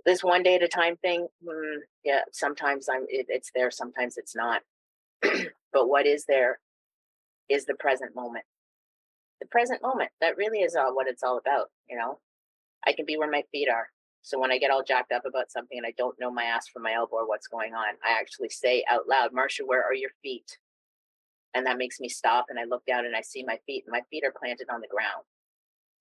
this 0.06 0.24
one 0.24 0.44
day 0.44 0.56
at 0.56 0.64
a 0.64 0.68
time 0.68 0.98
thing 0.98 1.28
mm, 1.44 1.78
yeah 2.04 2.22
sometimes 2.32 2.90
i'm 2.90 3.06
it, 3.08 3.26
it's 3.30 3.52
there 3.56 3.72
sometimes 3.72 4.18
it's 4.18 4.36
not 4.36 4.62
but 5.22 5.88
what 5.88 6.06
is 6.06 6.26
there 6.26 6.60
is 7.52 7.66
the 7.66 7.76
present 7.76 8.16
moment 8.16 8.46
the 9.40 9.48
present 9.48 9.82
moment 9.82 10.12
that 10.22 10.38
really 10.38 10.60
is 10.60 10.76
all 10.76 10.96
what 10.96 11.08
it's 11.08 11.24
all 11.24 11.38
about 11.38 11.70
you 11.90 11.98
know 11.98 12.20
i 12.86 12.94
can 12.94 13.06
be 13.06 13.18
where 13.18 13.30
my 13.30 13.44
feet 13.52 13.70
are 13.70 13.90
so 14.22 14.40
when 14.40 14.52
i 14.52 14.58
get 14.58 14.72
all 14.72 14.84
jacked 14.84 15.12
up 15.12 15.26
about 15.26 15.52
something 15.52 15.78
and 15.78 15.88
i 15.88 15.94
don't 15.98 16.20
know 16.20 16.32
my 16.32 16.44
ass 16.44 16.68
from 16.68 16.84
my 16.84 16.94
elbow 16.94 17.18
or 17.18 17.28
what's 17.28 17.48
going 17.48 17.74
on 17.74 17.96
i 18.06 18.20
actually 18.20 18.50
say 18.50 18.84
out 18.90 19.08
loud 19.08 19.32
marsha 19.32 19.62
where 19.66 19.84
are 19.84 19.96
your 19.96 20.12
feet 20.22 20.58
and 21.54 21.66
that 21.66 21.78
makes 21.78 22.00
me 22.00 22.08
stop 22.08 22.46
and 22.50 22.60
I 22.60 22.64
look 22.64 22.86
down 22.86 23.06
and 23.06 23.16
I 23.16 23.22
see 23.22 23.44
my 23.44 23.60
feet. 23.66 23.84
My 23.88 24.02
feet 24.10 24.24
are 24.26 24.34
planted 24.38 24.68
on 24.72 24.82
the 24.82 24.88
ground 24.88 25.24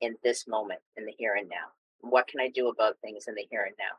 in 0.01 0.17
this 0.23 0.47
moment, 0.47 0.81
in 0.97 1.05
the 1.05 1.13
here 1.17 1.35
and 1.39 1.49
now. 1.49 1.73
What 2.01 2.29
can 2.29 2.41
I 2.41 2.49
do 2.49 2.69
about 2.69 2.97
things 3.03 3.25
in 3.29 3.35
the 3.35 3.47
here 3.51 3.65
and 3.65 3.75
now? 3.79 3.99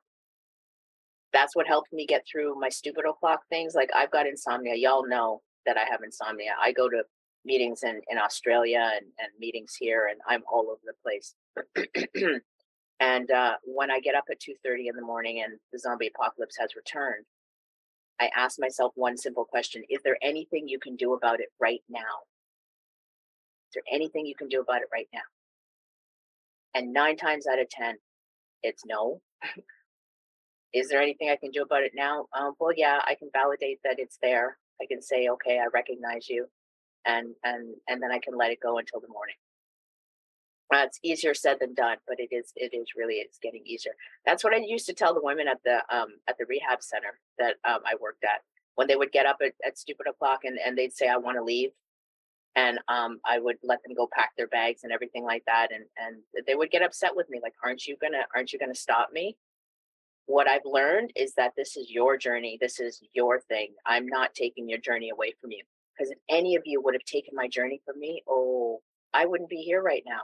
That's 1.33 1.55
what 1.55 1.67
helped 1.67 1.93
me 1.93 2.05
get 2.05 2.25
through 2.29 2.59
my 2.59 2.69
stupid 2.69 3.05
o'clock 3.07 3.41
things. 3.49 3.73
Like 3.75 3.89
I've 3.95 4.11
got 4.11 4.27
insomnia. 4.27 4.75
Y'all 4.75 5.07
know 5.07 5.41
that 5.65 5.77
I 5.77 5.89
have 5.89 6.01
insomnia. 6.03 6.51
I 6.61 6.71
go 6.71 6.89
to 6.89 7.03
meetings 7.45 7.83
in, 7.83 8.01
in 8.09 8.17
Australia 8.17 8.91
and, 8.93 9.05
and 9.19 9.29
meetings 9.39 9.75
here 9.79 10.09
and 10.09 10.19
I'm 10.27 10.43
all 10.51 10.69
over 10.69 10.81
the 10.85 10.93
place. 11.03 11.35
and 12.99 13.31
uh, 13.31 13.55
when 13.63 13.91
I 13.91 13.99
get 13.99 14.15
up 14.15 14.25
at 14.29 14.39
2.30 14.39 14.89
in 14.89 14.95
the 14.95 15.01
morning 15.01 15.41
and 15.43 15.59
the 15.71 15.79
zombie 15.79 16.11
apocalypse 16.13 16.57
has 16.59 16.75
returned, 16.75 17.25
I 18.19 18.29
ask 18.35 18.59
myself 18.59 18.91
one 18.95 19.17
simple 19.17 19.45
question 19.45 19.83
Is 19.89 20.01
there 20.03 20.17
anything 20.21 20.67
you 20.67 20.79
can 20.79 20.95
do 20.95 21.13
about 21.13 21.39
it 21.39 21.49
right 21.59 21.81
now? 21.89 21.99
Is 23.69 23.75
there 23.75 23.83
anything 23.91 24.25
you 24.25 24.35
can 24.35 24.47
do 24.47 24.61
about 24.61 24.81
it 24.81 24.89
right 24.93 25.07
now? 25.13 25.21
And 26.75 26.93
nine 26.93 27.17
times 27.17 27.47
out 27.47 27.59
of 27.59 27.69
10, 27.69 27.95
it's 28.63 28.83
no. 28.85 29.21
Is 30.73 30.87
there 30.87 31.01
anything 31.01 31.29
I 31.29 31.35
can 31.35 31.51
do 31.51 31.63
about 31.63 31.83
it 31.83 31.91
now? 31.95 32.27
Um, 32.37 32.53
well, 32.59 32.73
yeah, 32.75 33.01
I 33.05 33.15
can 33.15 33.29
validate 33.33 33.79
that 33.83 33.95
it's 33.97 34.17
there. 34.21 34.57
I 34.81 34.85
can 34.85 35.01
say, 35.01 35.27
okay, 35.27 35.59
I 35.59 35.67
recognize 35.73 36.29
you, 36.29 36.47
and 37.05 37.35
and 37.43 37.75
and 37.87 38.01
then 38.01 38.11
I 38.11 38.19
can 38.19 38.37
let 38.37 38.51
it 38.51 38.59
go 38.61 38.77
until 38.77 38.99
the 38.99 39.07
morning. 39.07 39.35
Uh, 40.73 40.83
it's 40.85 40.99
easier 41.03 41.33
said 41.33 41.57
than 41.59 41.73
done, 41.73 41.97
but 42.07 42.17
it 42.19 42.33
is 42.33 42.53
it 42.55 42.73
is 42.73 42.87
really 42.95 43.15
it's 43.15 43.37
getting 43.39 43.63
easier. 43.65 43.93
That's 44.25 44.43
what 44.43 44.53
I 44.53 44.57
used 44.57 44.85
to 44.87 44.93
tell 44.93 45.13
the 45.13 45.21
women 45.21 45.47
at 45.47 45.59
the 45.65 45.83
um 45.93 46.09
at 46.29 46.37
the 46.37 46.45
rehab 46.47 46.81
center 46.81 47.19
that 47.39 47.55
um, 47.67 47.79
I 47.85 47.95
worked 47.99 48.23
at 48.23 48.41
when 48.75 48.87
they 48.87 48.95
would 48.95 49.11
get 49.11 49.25
up 49.25 49.37
at, 49.45 49.53
at 49.65 49.77
stupid 49.77 50.07
o'clock 50.07 50.41
and, 50.45 50.57
and 50.65 50.77
they'd 50.77 50.93
say 50.93 51.07
I 51.07 51.17
want 51.17 51.37
to 51.37 51.43
leave, 51.43 51.71
and 52.55 52.79
um 52.87 53.19
I 53.25 53.39
would 53.39 53.57
let 53.63 53.83
them 53.83 53.95
go 53.95 54.07
pack 54.13 54.31
their 54.37 54.47
bags 54.47 54.81
and 54.83 54.93
everything 54.93 55.25
like 55.25 55.43
that, 55.45 55.69
and 55.73 55.85
and 55.97 56.45
they 56.47 56.55
would 56.55 56.71
get 56.71 56.83
upset 56.83 57.15
with 57.15 57.29
me 57.29 57.39
like, 57.43 57.53
aren't 57.63 57.85
you 57.87 57.97
gonna 58.01 58.25
aren't 58.35 58.53
you 58.53 58.59
gonna 58.59 58.75
stop 58.75 59.09
me? 59.11 59.35
What 60.27 60.47
I've 60.47 60.65
learned 60.65 61.11
is 61.17 61.33
that 61.35 61.53
this 61.57 61.75
is 61.75 61.91
your 61.91 62.15
journey, 62.15 62.57
this 62.61 62.79
is 62.79 63.01
your 63.13 63.41
thing. 63.41 63.73
I'm 63.85 64.07
not 64.07 64.33
taking 64.35 64.69
your 64.69 64.79
journey 64.79 65.09
away 65.09 65.33
from 65.41 65.51
you 65.51 65.63
because 66.01 66.11
if 66.11 66.19
any 66.29 66.55
of 66.55 66.63
you 66.65 66.81
would 66.81 66.95
have 66.95 67.05
taken 67.05 67.35
my 67.35 67.47
journey 67.47 67.81
from 67.85 67.99
me, 67.99 68.23
oh, 68.27 68.81
I 69.13 69.25
wouldn't 69.25 69.49
be 69.49 69.57
here 69.57 69.81
right 69.81 70.03
now 70.07 70.21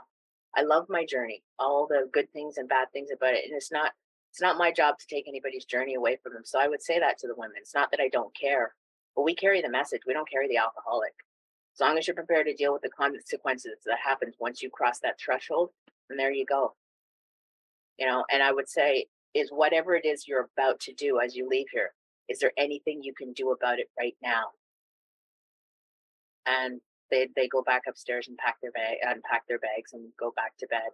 I 0.56 0.62
love 0.62 0.86
my 0.88 1.04
journey, 1.04 1.42
all 1.58 1.86
the 1.88 2.08
good 2.12 2.30
things 2.32 2.56
and 2.58 2.68
bad 2.68 2.88
things 2.92 3.10
about 3.14 3.34
it. 3.34 3.44
And 3.46 3.54
it's 3.54 3.72
not 3.72 3.92
it's 4.30 4.42
not 4.42 4.58
my 4.58 4.72
job 4.72 4.98
to 4.98 5.06
take 5.06 5.26
anybody's 5.28 5.64
journey 5.64 5.94
away 5.94 6.18
from 6.22 6.34
them. 6.34 6.42
So 6.44 6.58
I 6.60 6.68
would 6.68 6.82
say 6.82 6.98
that 6.98 7.18
to 7.18 7.28
the 7.28 7.34
women. 7.36 7.56
It's 7.58 7.74
not 7.74 7.90
that 7.90 8.00
I 8.00 8.08
don't 8.08 8.34
care, 8.36 8.74
but 9.16 9.22
we 9.22 9.34
carry 9.34 9.62
the 9.62 9.70
message. 9.70 10.02
We 10.06 10.12
don't 10.12 10.30
carry 10.30 10.48
the 10.48 10.58
alcoholic. 10.58 11.14
As 11.74 11.80
long 11.80 11.96
as 11.96 12.06
you're 12.06 12.14
prepared 12.14 12.46
to 12.46 12.54
deal 12.54 12.72
with 12.72 12.82
the 12.82 12.90
consequences 12.90 13.78
that 13.86 13.98
happens 14.04 14.34
once 14.40 14.62
you 14.62 14.70
cross 14.70 14.98
that 15.00 15.18
threshold, 15.24 15.70
and 16.10 16.18
there 16.18 16.32
you 16.32 16.44
go. 16.44 16.74
You 17.98 18.06
know, 18.06 18.24
and 18.30 18.42
I 18.42 18.52
would 18.52 18.68
say 18.68 19.06
is 19.34 19.50
whatever 19.50 19.94
it 19.94 20.04
is 20.04 20.26
you're 20.26 20.48
about 20.56 20.80
to 20.80 20.92
do 20.92 21.20
as 21.20 21.36
you 21.36 21.48
leave 21.48 21.68
here, 21.72 21.92
is 22.28 22.40
there 22.40 22.52
anything 22.58 23.02
you 23.02 23.14
can 23.14 23.32
do 23.32 23.52
about 23.52 23.78
it 23.78 23.88
right 23.98 24.16
now? 24.22 24.48
And 26.48 26.80
they 27.10 27.28
they 27.36 27.48
go 27.48 27.62
back 27.62 27.82
upstairs 27.88 28.28
and 28.28 28.36
pack 28.38 28.56
their 28.60 28.72
bag 28.72 28.98
unpack 29.02 29.46
their 29.48 29.58
bags 29.58 29.92
and 29.92 30.10
go 30.18 30.32
back 30.36 30.56
to 30.58 30.66
bed 30.66 30.90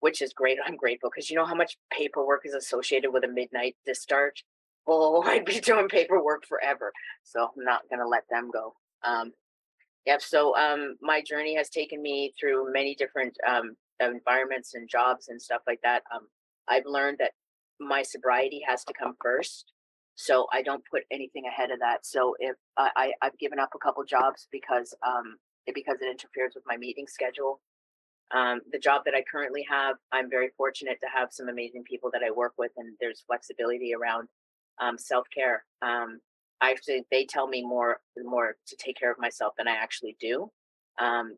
which 0.00 0.22
is 0.22 0.32
great. 0.32 0.58
I'm 0.66 0.76
grateful 0.76 1.10
because 1.10 1.30
you 1.30 1.36
know 1.36 1.46
how 1.46 1.54
much 1.54 1.76
paperwork 1.90 2.42
is 2.44 2.54
associated 2.54 3.12
with 3.12 3.24
a 3.24 3.28
midnight 3.28 3.76
discharge? 3.84 4.44
Oh 4.86 5.22
i'd 5.26 5.44
be 5.44 5.60
doing 5.60 5.88
paperwork 5.88 6.46
forever 6.46 6.92
so 7.24 7.42
i'm 7.42 7.64
not 7.64 7.88
going 7.90 8.00
to 8.00 8.08
let 8.08 8.24
them 8.30 8.50
go. 8.52 8.74
Um 9.04 9.32
yep 10.04 10.22
so 10.22 10.56
um 10.56 10.96
my 11.00 11.22
journey 11.22 11.56
has 11.56 11.68
taken 11.68 12.00
me 12.02 12.32
through 12.38 12.72
many 12.72 12.94
different 12.94 13.36
um 13.46 13.76
environments 14.00 14.74
and 14.74 14.88
jobs 14.88 15.28
and 15.28 15.40
stuff 15.40 15.62
like 15.66 15.80
that. 15.82 16.02
Um 16.14 16.28
i've 16.68 16.86
learned 16.86 17.18
that 17.18 17.32
my 17.80 18.02
sobriety 18.02 18.62
has 18.66 18.84
to 18.84 18.94
come 18.94 19.14
first 19.22 19.72
so 20.16 20.46
i 20.52 20.62
don't 20.62 20.82
put 20.90 21.02
anything 21.10 21.44
ahead 21.46 21.70
of 21.70 21.78
that 21.78 22.04
so 22.04 22.34
if 22.40 22.56
I, 22.76 22.90
I 22.96 23.12
i've 23.22 23.38
given 23.38 23.58
up 23.58 23.70
a 23.74 23.78
couple 23.78 24.02
jobs 24.04 24.48
because 24.50 24.94
um 25.06 25.36
because 25.74 25.98
it 26.00 26.10
interferes 26.10 26.52
with 26.54 26.64
my 26.66 26.76
meeting 26.76 27.06
schedule. 27.06 27.60
Um, 28.34 28.60
the 28.72 28.78
job 28.78 29.02
that 29.04 29.14
I 29.14 29.22
currently 29.30 29.64
have, 29.70 29.96
I'm 30.12 30.28
very 30.28 30.50
fortunate 30.56 30.98
to 31.00 31.06
have 31.14 31.28
some 31.30 31.48
amazing 31.48 31.84
people 31.84 32.10
that 32.12 32.22
I 32.26 32.30
work 32.30 32.54
with, 32.58 32.72
and 32.76 32.94
there's 33.00 33.22
flexibility 33.26 33.94
around 33.94 34.28
um, 34.80 34.98
self 34.98 35.26
care. 35.32 35.64
Um, 35.82 36.20
I 36.60 36.70
actually 36.70 37.04
they 37.10 37.24
tell 37.24 37.46
me 37.46 37.62
more 37.62 38.00
more 38.24 38.56
to 38.66 38.76
take 38.76 38.98
care 38.98 39.12
of 39.12 39.18
myself 39.18 39.54
than 39.56 39.68
I 39.68 39.76
actually 39.76 40.16
do, 40.20 40.50
um, 41.00 41.36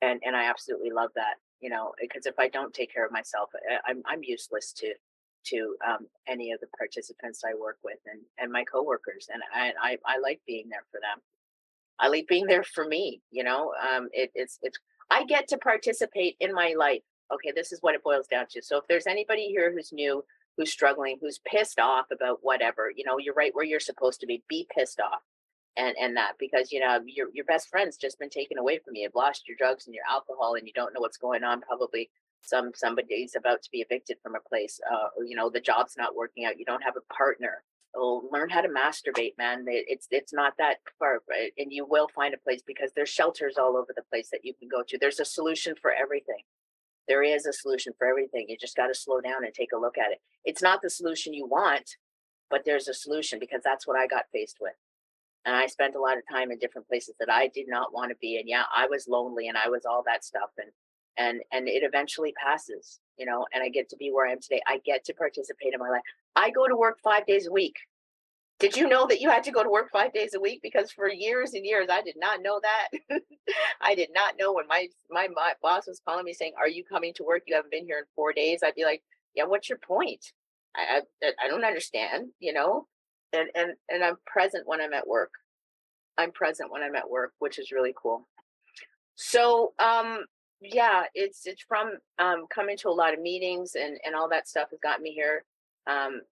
and 0.00 0.20
and 0.24 0.34
I 0.34 0.44
absolutely 0.44 0.90
love 0.90 1.10
that. 1.16 1.34
You 1.60 1.68
know, 1.68 1.92
because 2.00 2.24
if 2.24 2.38
I 2.38 2.48
don't 2.48 2.72
take 2.72 2.92
care 2.92 3.04
of 3.04 3.12
myself, 3.12 3.50
eh, 3.70 3.76
I'm 3.86 4.02
I'm 4.06 4.20
useless 4.22 4.72
to 4.78 4.94
to 5.46 5.76
um, 5.86 6.06
any 6.28 6.52
of 6.52 6.60
the 6.60 6.66
participants 6.78 7.42
I 7.44 7.54
work 7.58 7.78
with 7.84 7.98
and 8.06 8.20
and 8.38 8.52
my 8.52 8.64
coworkers, 8.64 9.28
and 9.32 9.42
I 9.54 9.72
I, 9.80 9.98
I 10.06 10.18
like 10.18 10.40
being 10.46 10.68
there 10.68 10.84
for 10.90 11.00
them. 11.00 11.22
I 11.98 12.08
like 12.08 12.26
being 12.28 12.46
there 12.46 12.64
for 12.64 12.86
me. 12.86 13.22
You 13.30 13.44
know, 13.44 13.72
um, 13.94 14.08
it, 14.12 14.30
it's 14.34 14.58
it's 14.62 14.78
I 15.10 15.24
get 15.24 15.48
to 15.48 15.58
participate 15.58 16.36
in 16.40 16.54
my 16.54 16.74
life. 16.78 17.02
Okay, 17.32 17.52
this 17.54 17.72
is 17.72 17.82
what 17.82 17.94
it 17.94 18.04
boils 18.04 18.26
down 18.26 18.46
to. 18.50 18.62
So 18.62 18.78
if 18.78 18.84
there's 18.88 19.06
anybody 19.06 19.46
here 19.46 19.72
who's 19.72 19.92
new, 19.92 20.24
who's 20.56 20.72
struggling, 20.72 21.18
who's 21.20 21.40
pissed 21.46 21.78
off 21.78 22.06
about 22.10 22.38
whatever, 22.42 22.90
you 22.94 23.04
know, 23.04 23.18
you're 23.18 23.34
right 23.34 23.54
where 23.54 23.64
you're 23.64 23.80
supposed 23.80 24.20
to 24.20 24.26
be. 24.26 24.42
Be 24.48 24.66
pissed 24.74 25.00
off, 25.00 25.22
and 25.76 25.94
and 26.00 26.16
that 26.16 26.32
because 26.38 26.72
you 26.72 26.80
know 26.80 27.00
your 27.06 27.28
your 27.32 27.44
best 27.44 27.68
friend's 27.68 27.96
just 27.96 28.18
been 28.18 28.30
taken 28.30 28.58
away 28.58 28.78
from 28.78 28.94
you. 28.94 29.02
You've 29.02 29.14
lost 29.14 29.48
your 29.48 29.56
drugs 29.56 29.86
and 29.86 29.94
your 29.94 30.04
alcohol, 30.10 30.54
and 30.54 30.66
you 30.66 30.72
don't 30.74 30.94
know 30.94 31.00
what's 31.00 31.18
going 31.18 31.44
on. 31.44 31.60
Probably 31.60 32.10
some 32.42 32.72
somebody's 32.74 33.36
about 33.36 33.62
to 33.62 33.70
be 33.70 33.78
evicted 33.78 34.18
from 34.22 34.34
a 34.34 34.48
place. 34.48 34.80
Uh, 34.90 35.08
or, 35.16 35.24
you 35.24 35.36
know, 35.36 35.50
the 35.50 35.60
job's 35.60 35.94
not 35.96 36.16
working 36.16 36.44
out. 36.44 36.58
You 36.58 36.64
don't 36.64 36.82
have 36.82 36.96
a 36.96 37.14
partner 37.14 37.62
oh, 37.94 38.28
learn 38.32 38.50
how 38.50 38.60
to 38.60 38.68
masturbate, 38.68 39.36
man. 39.38 39.64
It's 39.66 40.06
it's 40.10 40.32
not 40.32 40.54
that 40.58 40.78
far, 40.98 41.20
right? 41.28 41.52
and 41.58 41.72
you 41.72 41.86
will 41.86 42.08
find 42.08 42.34
a 42.34 42.38
place 42.38 42.62
because 42.66 42.90
there's 42.94 43.08
shelters 43.08 43.56
all 43.58 43.76
over 43.76 43.92
the 43.94 44.02
place 44.10 44.28
that 44.30 44.44
you 44.44 44.54
can 44.54 44.68
go 44.68 44.82
to. 44.86 44.98
There's 44.98 45.20
a 45.20 45.24
solution 45.24 45.74
for 45.80 45.92
everything. 45.92 46.42
There 47.08 47.22
is 47.22 47.46
a 47.46 47.52
solution 47.52 47.92
for 47.98 48.06
everything. 48.06 48.46
You 48.48 48.56
just 48.58 48.76
got 48.76 48.86
to 48.86 48.94
slow 48.94 49.20
down 49.20 49.44
and 49.44 49.52
take 49.52 49.72
a 49.74 49.78
look 49.78 49.98
at 49.98 50.12
it. 50.12 50.20
It's 50.44 50.62
not 50.62 50.80
the 50.82 50.90
solution 50.90 51.34
you 51.34 51.46
want, 51.46 51.96
but 52.50 52.62
there's 52.64 52.88
a 52.88 52.94
solution 52.94 53.38
because 53.40 53.62
that's 53.64 53.86
what 53.86 53.98
I 53.98 54.06
got 54.06 54.26
faced 54.32 54.58
with. 54.60 54.74
And 55.44 55.56
I 55.56 55.66
spent 55.66 55.96
a 55.96 56.00
lot 56.00 56.18
of 56.18 56.22
time 56.30 56.50
in 56.52 56.58
different 56.58 56.86
places 56.86 57.14
that 57.18 57.30
I 57.30 57.48
did 57.48 57.66
not 57.66 57.92
want 57.92 58.10
to 58.10 58.16
be. 58.20 58.36
And 58.38 58.48
yeah, 58.48 58.64
I 58.74 58.86
was 58.86 59.08
lonely 59.08 59.48
and 59.48 59.56
I 59.56 59.68
was 59.68 59.86
all 59.86 60.04
that 60.06 60.24
stuff. 60.24 60.50
And 60.58 60.70
and 61.20 61.42
and 61.52 61.68
it 61.68 61.82
eventually 61.84 62.32
passes, 62.42 62.98
you 63.18 63.26
know, 63.26 63.46
and 63.52 63.62
I 63.62 63.68
get 63.68 63.90
to 63.90 63.96
be 63.96 64.10
where 64.10 64.26
I 64.26 64.32
am 64.32 64.40
today. 64.40 64.62
I 64.66 64.78
get 64.84 65.04
to 65.04 65.14
participate 65.14 65.74
in 65.74 65.78
my 65.78 65.90
life. 65.90 66.02
I 66.34 66.50
go 66.50 66.66
to 66.66 66.74
work 66.74 66.98
five 67.04 67.26
days 67.26 67.46
a 67.46 67.52
week. 67.52 67.76
Did 68.58 68.76
you 68.76 68.88
know 68.88 69.06
that 69.06 69.20
you 69.20 69.30
had 69.30 69.44
to 69.44 69.50
go 69.50 69.62
to 69.62 69.70
work 69.70 69.90
five 69.90 70.12
days 70.12 70.34
a 70.34 70.40
week? 70.40 70.60
Because 70.62 70.90
for 70.90 71.08
years 71.08 71.54
and 71.54 71.64
years, 71.64 71.88
I 71.90 72.02
did 72.02 72.16
not 72.18 72.42
know 72.42 72.60
that. 72.62 73.20
I 73.80 73.94
did 73.94 74.10
not 74.14 74.34
know 74.38 74.52
when 74.52 74.66
my, 74.66 74.88
my 75.10 75.28
my 75.34 75.52
boss 75.62 75.86
was 75.86 76.00
calling 76.06 76.24
me 76.24 76.32
saying, 76.32 76.54
"Are 76.58 76.68
you 76.68 76.84
coming 76.84 77.12
to 77.14 77.24
work? 77.24 77.42
You 77.46 77.54
haven't 77.54 77.70
been 77.70 77.86
here 77.86 77.98
in 77.98 78.04
four 78.16 78.32
days." 78.32 78.60
I'd 78.64 78.74
be 78.74 78.84
like, 78.84 79.02
"Yeah, 79.34 79.44
what's 79.44 79.68
your 79.68 79.78
point? 79.78 80.32
I 80.74 81.02
I, 81.22 81.32
I 81.44 81.48
don't 81.48 81.64
understand." 81.64 82.28
You 82.38 82.54
know, 82.54 82.86
and 83.34 83.50
and 83.54 83.72
and 83.90 84.02
I'm 84.02 84.16
present 84.26 84.66
when 84.66 84.80
I'm 84.80 84.94
at 84.94 85.06
work. 85.06 85.32
I'm 86.16 86.32
present 86.32 86.72
when 86.72 86.82
I'm 86.82 86.96
at 86.96 87.10
work, 87.10 87.32
which 87.40 87.58
is 87.58 87.72
really 87.72 87.94
cool. 88.00 88.26
So 89.16 89.74
um 89.78 90.24
yeah, 90.60 91.04
it's 91.14 91.46
it's 91.46 91.62
from 91.62 91.92
um 92.18 92.46
coming 92.54 92.76
to 92.78 92.88
a 92.88 92.92
lot 92.92 93.14
of 93.14 93.20
meetings 93.20 93.74
and 93.74 93.98
and 94.04 94.14
all 94.14 94.28
that 94.30 94.48
stuff 94.48 94.70
has 94.70 94.80
got 94.82 95.00
me 95.00 95.12
here. 95.12 95.44
Um 95.86 96.22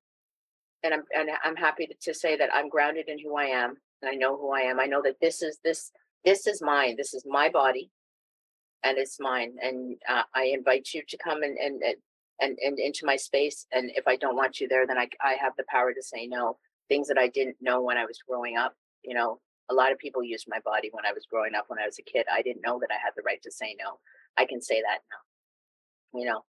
and 0.85 0.95
I'm 0.95 1.05
and 1.15 1.31
I'm 1.45 1.57
happy 1.57 1.87
to, 1.87 1.95
to 2.03 2.15
say 2.15 2.37
that 2.37 2.51
I'm 2.55 2.69
grounded 2.69 3.09
in 3.09 3.19
who 3.19 3.37
I 3.37 3.47
am 3.47 3.77
and 4.03 4.11
I 4.11 4.15
know 4.15 4.37
who 4.37 4.53
I 4.53 4.61
am. 4.63 4.81
I 4.81 4.87
know 4.87 5.03
that 5.03 5.21
this 5.21 5.43
is 5.43 5.59
this 5.65 5.93
this 6.25 6.47
is 6.47 6.63
mine. 6.63 6.97
This 6.97 7.15
is 7.15 7.25
my 7.27 7.49
body 7.51 7.91
and 8.85 8.99
it's 8.99 9.19
mine. 9.21 9.55
And 9.63 9.97
uh, 10.09 10.25
I 10.35 10.47
invite 10.47 10.91
you 10.95 11.03
to 11.09 11.19
come 11.19 11.45
and 11.45 11.59
and 11.59 11.83
and 12.41 12.59
and 12.65 12.81
into 12.81 13.07
my 13.07 13.17
space. 13.17 13.67
And 13.73 13.91
if 13.97 14.09
I 14.09 14.17
don't 14.17 14.37
want 14.37 14.61
you 14.61 14.69
there, 14.69 14.87
then 14.87 14.99
I 14.99 15.09
I 15.23 15.35
have 15.35 15.55
the 15.59 15.67
power 15.71 15.95
to 15.95 16.03
say 16.03 16.29
no. 16.29 16.59
Things 16.89 17.09
that 17.09 17.19
I 17.19 17.29
didn't 17.29 17.59
know 17.63 17.83
when 17.83 17.99
I 17.99 18.07
was 18.07 18.21
growing 18.29 18.59
up, 18.59 18.75
you 19.05 19.15
know, 19.15 19.41
a 19.71 19.75
lot 19.75 19.93
of 19.93 19.99
people 19.99 20.25
used 20.25 20.47
my 20.49 20.61
body 20.65 20.91
when 20.93 21.07
I 21.07 21.13
was 21.13 21.27
growing 21.31 21.55
up. 21.55 21.67
When 21.69 21.81
I 21.81 21.87
was 21.87 21.99
a 22.01 22.03
kid, 22.03 22.27
I 22.33 22.43
didn't 22.43 22.63
know 22.67 22.81
that 22.81 22.91
I 22.93 22.99
had 23.03 23.13
the 23.17 23.23
right 23.25 23.43
to 23.43 23.53
say 23.53 23.77
no. 23.81 23.99
I 24.39 24.47
can 24.47 24.63
say 24.63 24.81
that 24.81 25.01
now. 25.11 26.21
You 26.21 26.27
know, 26.27 26.41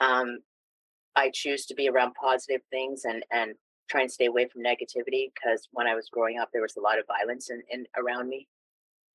um, 0.00 0.38
I 1.16 1.30
choose 1.32 1.66
to 1.66 1.74
be 1.74 1.88
around 1.88 2.14
positive 2.14 2.60
things 2.70 3.04
and 3.04 3.24
and 3.32 3.54
try 3.90 4.02
and 4.02 4.10
stay 4.10 4.26
away 4.26 4.48
from 4.48 4.62
negativity 4.62 5.30
because 5.34 5.68
when 5.72 5.86
I 5.86 5.94
was 5.94 6.08
growing 6.10 6.38
up, 6.38 6.50
there 6.52 6.62
was 6.62 6.76
a 6.76 6.80
lot 6.80 6.98
of 6.98 7.04
violence 7.06 7.50
in, 7.50 7.62
in 7.70 7.86
around 7.96 8.28
me, 8.28 8.46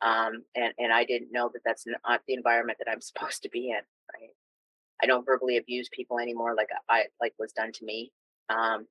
um, 0.01 0.43
and 0.55 0.73
and 0.77 0.91
I 0.91 1.05
didn't 1.05 1.31
know 1.31 1.49
that 1.53 1.61
that's 1.63 1.85
not 1.87 2.21
the 2.27 2.33
environment 2.33 2.79
that 2.79 2.91
I'm 2.91 3.01
supposed 3.09 3.43
to 3.43 3.49
be 3.49 3.69
in. 3.69 3.81
Right. 4.19 4.31
I 5.01 5.05
don't 5.05 5.25
verbally 5.25 5.57
abuse 5.57 5.89
people 5.93 6.19
anymore 6.19 6.55
like 6.55 6.69
I 6.89 7.05
like 7.21 7.33
was 7.39 7.53
done 7.53 7.71
to 7.73 7.85
me. 7.85 8.11
Um, 8.49 8.85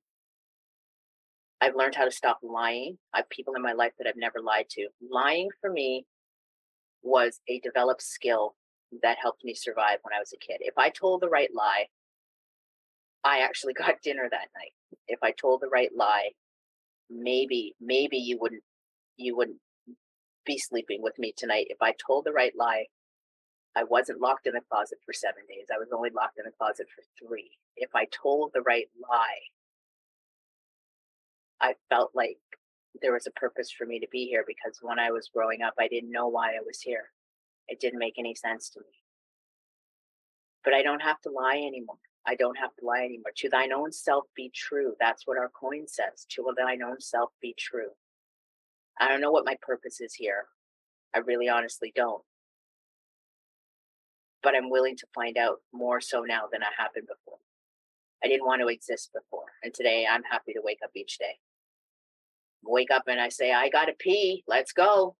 I've 1.61 1.75
learned 1.75 1.95
how 1.95 2.05
to 2.05 2.11
stop 2.11 2.39
lying. 2.41 2.97
I 3.13 3.17
have 3.17 3.29
people 3.29 3.55
in 3.55 3.61
my 3.61 3.73
life 3.73 3.91
that 3.99 4.07
I've 4.07 4.15
never 4.15 4.39
lied 4.41 4.69
to. 4.71 4.87
Lying 5.11 5.49
for 5.59 5.69
me 5.69 6.05
was 7.03 7.41
a 7.49 7.59
developed 7.59 8.01
skill 8.01 8.55
that 9.03 9.17
helped 9.21 9.43
me 9.43 9.53
survive 9.53 9.99
when 10.01 10.13
I 10.15 10.19
was 10.19 10.33
a 10.33 10.37
kid. 10.37 10.57
If 10.61 10.77
I 10.77 10.89
told 10.89 11.21
the 11.21 11.29
right 11.29 11.53
lie, 11.53 11.87
I 13.23 13.39
actually 13.39 13.73
got 13.77 14.01
dinner 14.01 14.27
that 14.29 14.49
night. 14.55 14.73
If 15.07 15.19
I 15.23 15.31
told 15.31 15.61
the 15.61 15.69
right 15.69 15.91
lie, 15.95 16.31
maybe 17.09 17.75
maybe 17.81 18.17
you 18.17 18.37
wouldn't 18.39 18.63
you 19.17 19.35
wouldn't 19.35 19.59
be 20.45 20.57
sleeping 20.57 21.01
with 21.01 21.19
me 21.19 21.33
tonight. 21.35 21.67
If 21.69 21.81
I 21.81 21.93
told 22.05 22.25
the 22.25 22.31
right 22.31 22.53
lie, 22.57 22.85
I 23.75 23.83
wasn't 23.83 24.21
locked 24.21 24.47
in 24.47 24.53
the 24.53 24.61
closet 24.69 24.99
for 25.05 25.13
7 25.13 25.33
days. 25.47 25.67
I 25.73 25.77
was 25.77 25.89
only 25.93 26.09
locked 26.09 26.39
in 26.39 26.45
the 26.45 26.51
closet 26.57 26.87
for 26.95 27.27
3. 27.27 27.51
If 27.75 27.91
I 27.95 28.05
told 28.05 28.51
the 28.53 28.61
right 28.61 28.87
lie, 28.99 29.41
I 31.61 31.75
felt 31.89 32.11
like 32.15 32.37
there 33.01 33.13
was 33.13 33.27
a 33.27 33.31
purpose 33.31 33.69
for 33.71 33.85
me 33.85 33.99
to 33.99 34.07
be 34.11 34.25
here 34.25 34.43
because 34.47 34.79
when 34.81 34.99
I 34.99 35.11
was 35.11 35.29
growing 35.33 35.61
up, 35.61 35.73
I 35.79 35.87
didn't 35.87 36.11
know 36.11 36.27
why 36.27 36.51
I 36.51 36.61
was 36.65 36.81
here. 36.81 37.11
It 37.69 37.79
didn't 37.79 37.99
make 37.99 38.15
any 38.17 38.35
sense 38.35 38.69
to 38.71 38.79
me. 38.79 38.87
But 40.63 40.73
I 40.73 40.81
don't 40.81 41.01
have 41.01 41.21
to 41.21 41.29
lie 41.29 41.57
anymore. 41.57 41.99
I 42.27 42.35
don't 42.35 42.57
have 42.57 42.75
to 42.79 42.85
lie 42.85 43.05
anymore. 43.05 43.31
To 43.37 43.49
thine 43.49 43.71
own 43.71 43.91
self 43.91 44.25
be 44.35 44.51
true. 44.53 44.93
That's 44.99 45.25
what 45.25 45.37
our 45.37 45.49
coin 45.49 45.87
says. 45.87 46.25
To 46.31 46.45
thine 46.57 46.83
own 46.83 46.99
self 46.99 47.31
be 47.41 47.55
true. 47.57 47.91
I 48.99 49.07
don't 49.07 49.21
know 49.21 49.31
what 49.31 49.45
my 49.45 49.55
purpose 49.61 50.01
is 50.01 50.13
here. 50.13 50.45
I 51.15 51.19
really 51.19 51.47
honestly 51.47 51.93
don't. 51.95 52.21
But 54.43 54.55
I'm 54.55 54.69
willing 54.69 54.97
to 54.97 55.07
find 55.15 55.37
out 55.37 55.57
more 55.73 56.01
so 56.01 56.21
now 56.21 56.43
than 56.51 56.63
I 56.63 56.69
have 56.77 56.93
been 56.93 57.05
before. 57.05 57.39
I 58.23 58.27
didn't 58.27 58.45
want 58.45 58.61
to 58.61 58.67
exist 58.67 59.11
before. 59.13 59.45
And 59.63 59.73
today 59.73 60.05
I'm 60.09 60.23
happy 60.23 60.53
to 60.53 60.61
wake 60.63 60.79
up 60.83 60.91
each 60.95 61.17
day 61.17 61.37
wake 62.63 62.91
up 62.91 63.03
and 63.07 63.19
I 63.19 63.29
say, 63.29 63.53
I 63.53 63.69
gotta 63.69 63.93
pee, 63.97 64.43
let's 64.47 64.71
go. 64.71 65.15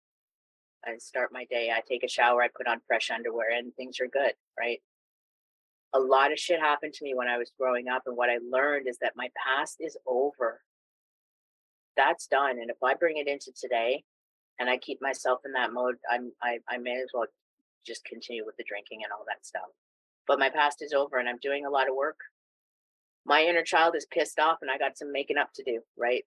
I 0.86 0.96
start 0.98 1.30
my 1.32 1.44
day. 1.44 1.70
I 1.74 1.80
take 1.86 2.04
a 2.04 2.08
shower, 2.08 2.42
I 2.42 2.48
put 2.48 2.66
on 2.66 2.80
fresh 2.86 3.10
underwear, 3.10 3.56
and 3.56 3.74
things 3.74 4.00
are 4.00 4.06
good, 4.06 4.32
right? 4.58 4.80
A 5.94 5.98
lot 5.98 6.32
of 6.32 6.38
shit 6.38 6.60
happened 6.60 6.94
to 6.94 7.04
me 7.04 7.14
when 7.14 7.28
I 7.28 7.38
was 7.38 7.52
growing 7.58 7.88
up, 7.88 8.02
and 8.06 8.16
what 8.16 8.30
I 8.30 8.38
learned 8.50 8.88
is 8.88 8.98
that 8.98 9.12
my 9.16 9.28
past 9.36 9.76
is 9.80 9.96
over. 10.06 10.60
That's 11.96 12.26
done. 12.26 12.58
And 12.60 12.70
if 12.70 12.82
I 12.82 12.94
bring 12.94 13.18
it 13.18 13.28
into 13.28 13.52
today 13.52 14.04
and 14.58 14.70
I 14.70 14.78
keep 14.78 15.02
myself 15.02 15.40
in 15.44 15.52
that 15.52 15.72
mode, 15.72 15.96
I'm 16.10 16.32
I, 16.42 16.58
I 16.68 16.78
may 16.78 16.94
as 17.02 17.10
well 17.12 17.26
just 17.86 18.04
continue 18.04 18.46
with 18.46 18.56
the 18.56 18.64
drinking 18.66 19.00
and 19.02 19.12
all 19.12 19.24
that 19.26 19.44
stuff. 19.44 19.68
But 20.26 20.38
my 20.38 20.48
past 20.48 20.82
is 20.82 20.92
over 20.92 21.18
and 21.18 21.28
I'm 21.28 21.38
doing 21.42 21.66
a 21.66 21.70
lot 21.70 21.88
of 21.88 21.96
work. 21.96 22.18
My 23.26 23.42
inner 23.42 23.62
child 23.62 23.96
is 23.96 24.06
pissed 24.06 24.38
off 24.38 24.58
and 24.62 24.70
I 24.70 24.78
got 24.78 24.96
some 24.96 25.12
making 25.12 25.36
up 25.36 25.52
to 25.54 25.64
do, 25.64 25.80
right? 25.98 26.24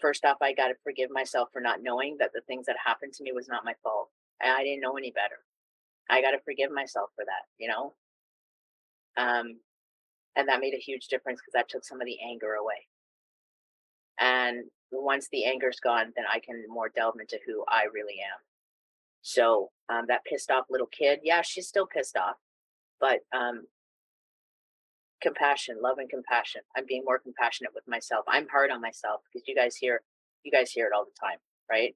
First 0.00 0.24
off, 0.24 0.38
I 0.40 0.52
got 0.52 0.68
to 0.68 0.74
forgive 0.82 1.10
myself 1.10 1.48
for 1.52 1.60
not 1.60 1.82
knowing 1.82 2.16
that 2.18 2.32
the 2.34 2.42
things 2.42 2.66
that 2.66 2.76
happened 2.84 3.12
to 3.14 3.22
me 3.22 3.32
was 3.32 3.48
not 3.48 3.64
my 3.64 3.74
fault. 3.82 4.08
I 4.42 4.64
didn't 4.64 4.80
know 4.80 4.96
any 4.96 5.10
better. 5.10 5.36
I 6.08 6.22
got 6.22 6.32
to 6.32 6.40
forgive 6.44 6.72
myself 6.72 7.10
for 7.14 7.24
that, 7.24 7.44
you 7.58 7.68
know? 7.68 7.94
Um, 9.16 9.60
and 10.36 10.48
that 10.48 10.60
made 10.60 10.74
a 10.74 10.78
huge 10.78 11.08
difference 11.08 11.40
because 11.40 11.52
that 11.52 11.68
took 11.68 11.84
some 11.84 12.00
of 12.00 12.06
the 12.06 12.18
anger 12.26 12.54
away. 12.54 12.86
And 14.18 14.64
once 14.92 15.28
the 15.30 15.44
anger's 15.44 15.80
gone, 15.80 16.12
then 16.16 16.24
I 16.32 16.40
can 16.40 16.64
more 16.68 16.90
delve 16.94 17.20
into 17.20 17.38
who 17.46 17.64
I 17.68 17.84
really 17.92 18.20
am. 18.20 18.38
So 19.22 19.70
um, 19.88 20.04
that 20.08 20.24
pissed 20.24 20.50
off 20.50 20.66
little 20.70 20.86
kid, 20.86 21.20
yeah, 21.22 21.42
she's 21.42 21.68
still 21.68 21.86
pissed 21.86 22.16
off, 22.16 22.36
but 23.00 23.20
um, 23.32 23.66
compassion, 25.20 25.76
love 25.82 25.98
and 25.98 26.08
compassion. 26.08 26.62
I'm 26.76 26.86
being 26.86 27.04
more 27.04 27.18
compassionate 27.18 27.72
with 27.74 27.86
myself. 27.88 28.24
I'm 28.28 28.48
hard 28.48 28.70
on 28.70 28.80
myself 28.80 29.22
because 29.32 29.46
you 29.46 29.54
guys 29.54 29.76
hear 29.76 30.02
you 30.42 30.50
guys 30.50 30.70
hear 30.70 30.86
it 30.86 30.92
all 30.94 31.04
the 31.04 31.18
time, 31.20 31.38
right? 31.70 31.94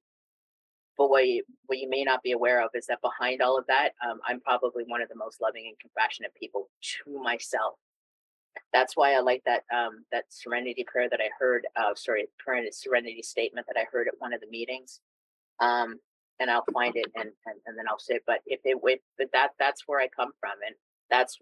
But 0.96 1.10
what 1.10 1.26
you 1.26 1.42
what 1.66 1.78
you 1.78 1.88
may 1.88 2.04
not 2.04 2.22
be 2.22 2.32
aware 2.32 2.62
of 2.62 2.70
is 2.74 2.86
that 2.86 3.00
behind 3.02 3.42
all 3.42 3.58
of 3.58 3.66
that, 3.66 3.90
um, 4.06 4.20
I'm 4.26 4.40
probably 4.40 4.84
one 4.86 5.02
of 5.02 5.08
the 5.08 5.16
most 5.16 5.40
loving 5.40 5.66
and 5.66 5.78
compassionate 5.80 6.32
people 6.38 6.68
to 7.04 7.22
myself. 7.22 7.74
That's 8.72 8.96
why 8.96 9.14
I 9.14 9.20
like 9.20 9.42
that 9.46 9.64
um, 9.74 10.04
that 10.12 10.24
serenity 10.28 10.84
prayer 10.86 11.08
that 11.10 11.20
I 11.20 11.30
heard. 11.38 11.66
Uh, 11.76 11.94
sorry, 11.94 12.28
serenity 12.72 13.22
statement 13.22 13.66
that 13.66 13.80
I 13.80 13.86
heard 13.90 14.08
at 14.08 14.14
one 14.18 14.32
of 14.32 14.40
the 14.40 14.48
meetings. 14.48 15.00
Um, 15.60 15.98
and 16.40 16.50
I'll 16.50 16.64
find 16.72 16.96
it 16.96 17.06
and, 17.14 17.30
and 17.46 17.56
and 17.66 17.78
then 17.78 17.86
I'll 17.88 17.98
say. 17.98 18.20
But 18.26 18.40
if 18.46 18.60
it 18.64 18.78
if, 18.82 19.00
but 19.18 19.28
that 19.32 19.50
that's 19.58 19.84
where 19.86 20.00
I 20.00 20.08
come 20.08 20.32
from, 20.40 20.52
and 20.66 20.74
that's 21.10 21.38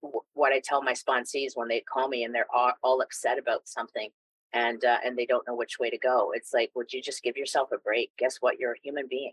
what 0.00 0.52
I 0.52 0.60
tell 0.64 0.82
my 0.82 0.92
sponsees 0.92 1.52
when 1.54 1.68
they 1.68 1.80
call 1.80 2.08
me 2.08 2.24
and 2.24 2.34
they're 2.34 2.46
all, 2.54 2.72
all 2.82 3.00
upset 3.00 3.38
about 3.38 3.66
something 3.66 4.10
and 4.52 4.84
uh, 4.84 4.98
and 5.04 5.16
they 5.16 5.26
don't 5.26 5.46
know 5.46 5.54
which 5.54 5.78
way 5.78 5.90
to 5.90 5.98
go. 5.98 6.32
It's 6.34 6.52
like, 6.52 6.70
would 6.74 6.92
you 6.92 7.02
just 7.02 7.22
give 7.22 7.36
yourself 7.36 7.70
a 7.72 7.78
break? 7.78 8.10
Guess 8.18 8.38
what? 8.40 8.58
You're 8.58 8.72
a 8.72 8.80
human 8.82 9.06
being. 9.08 9.32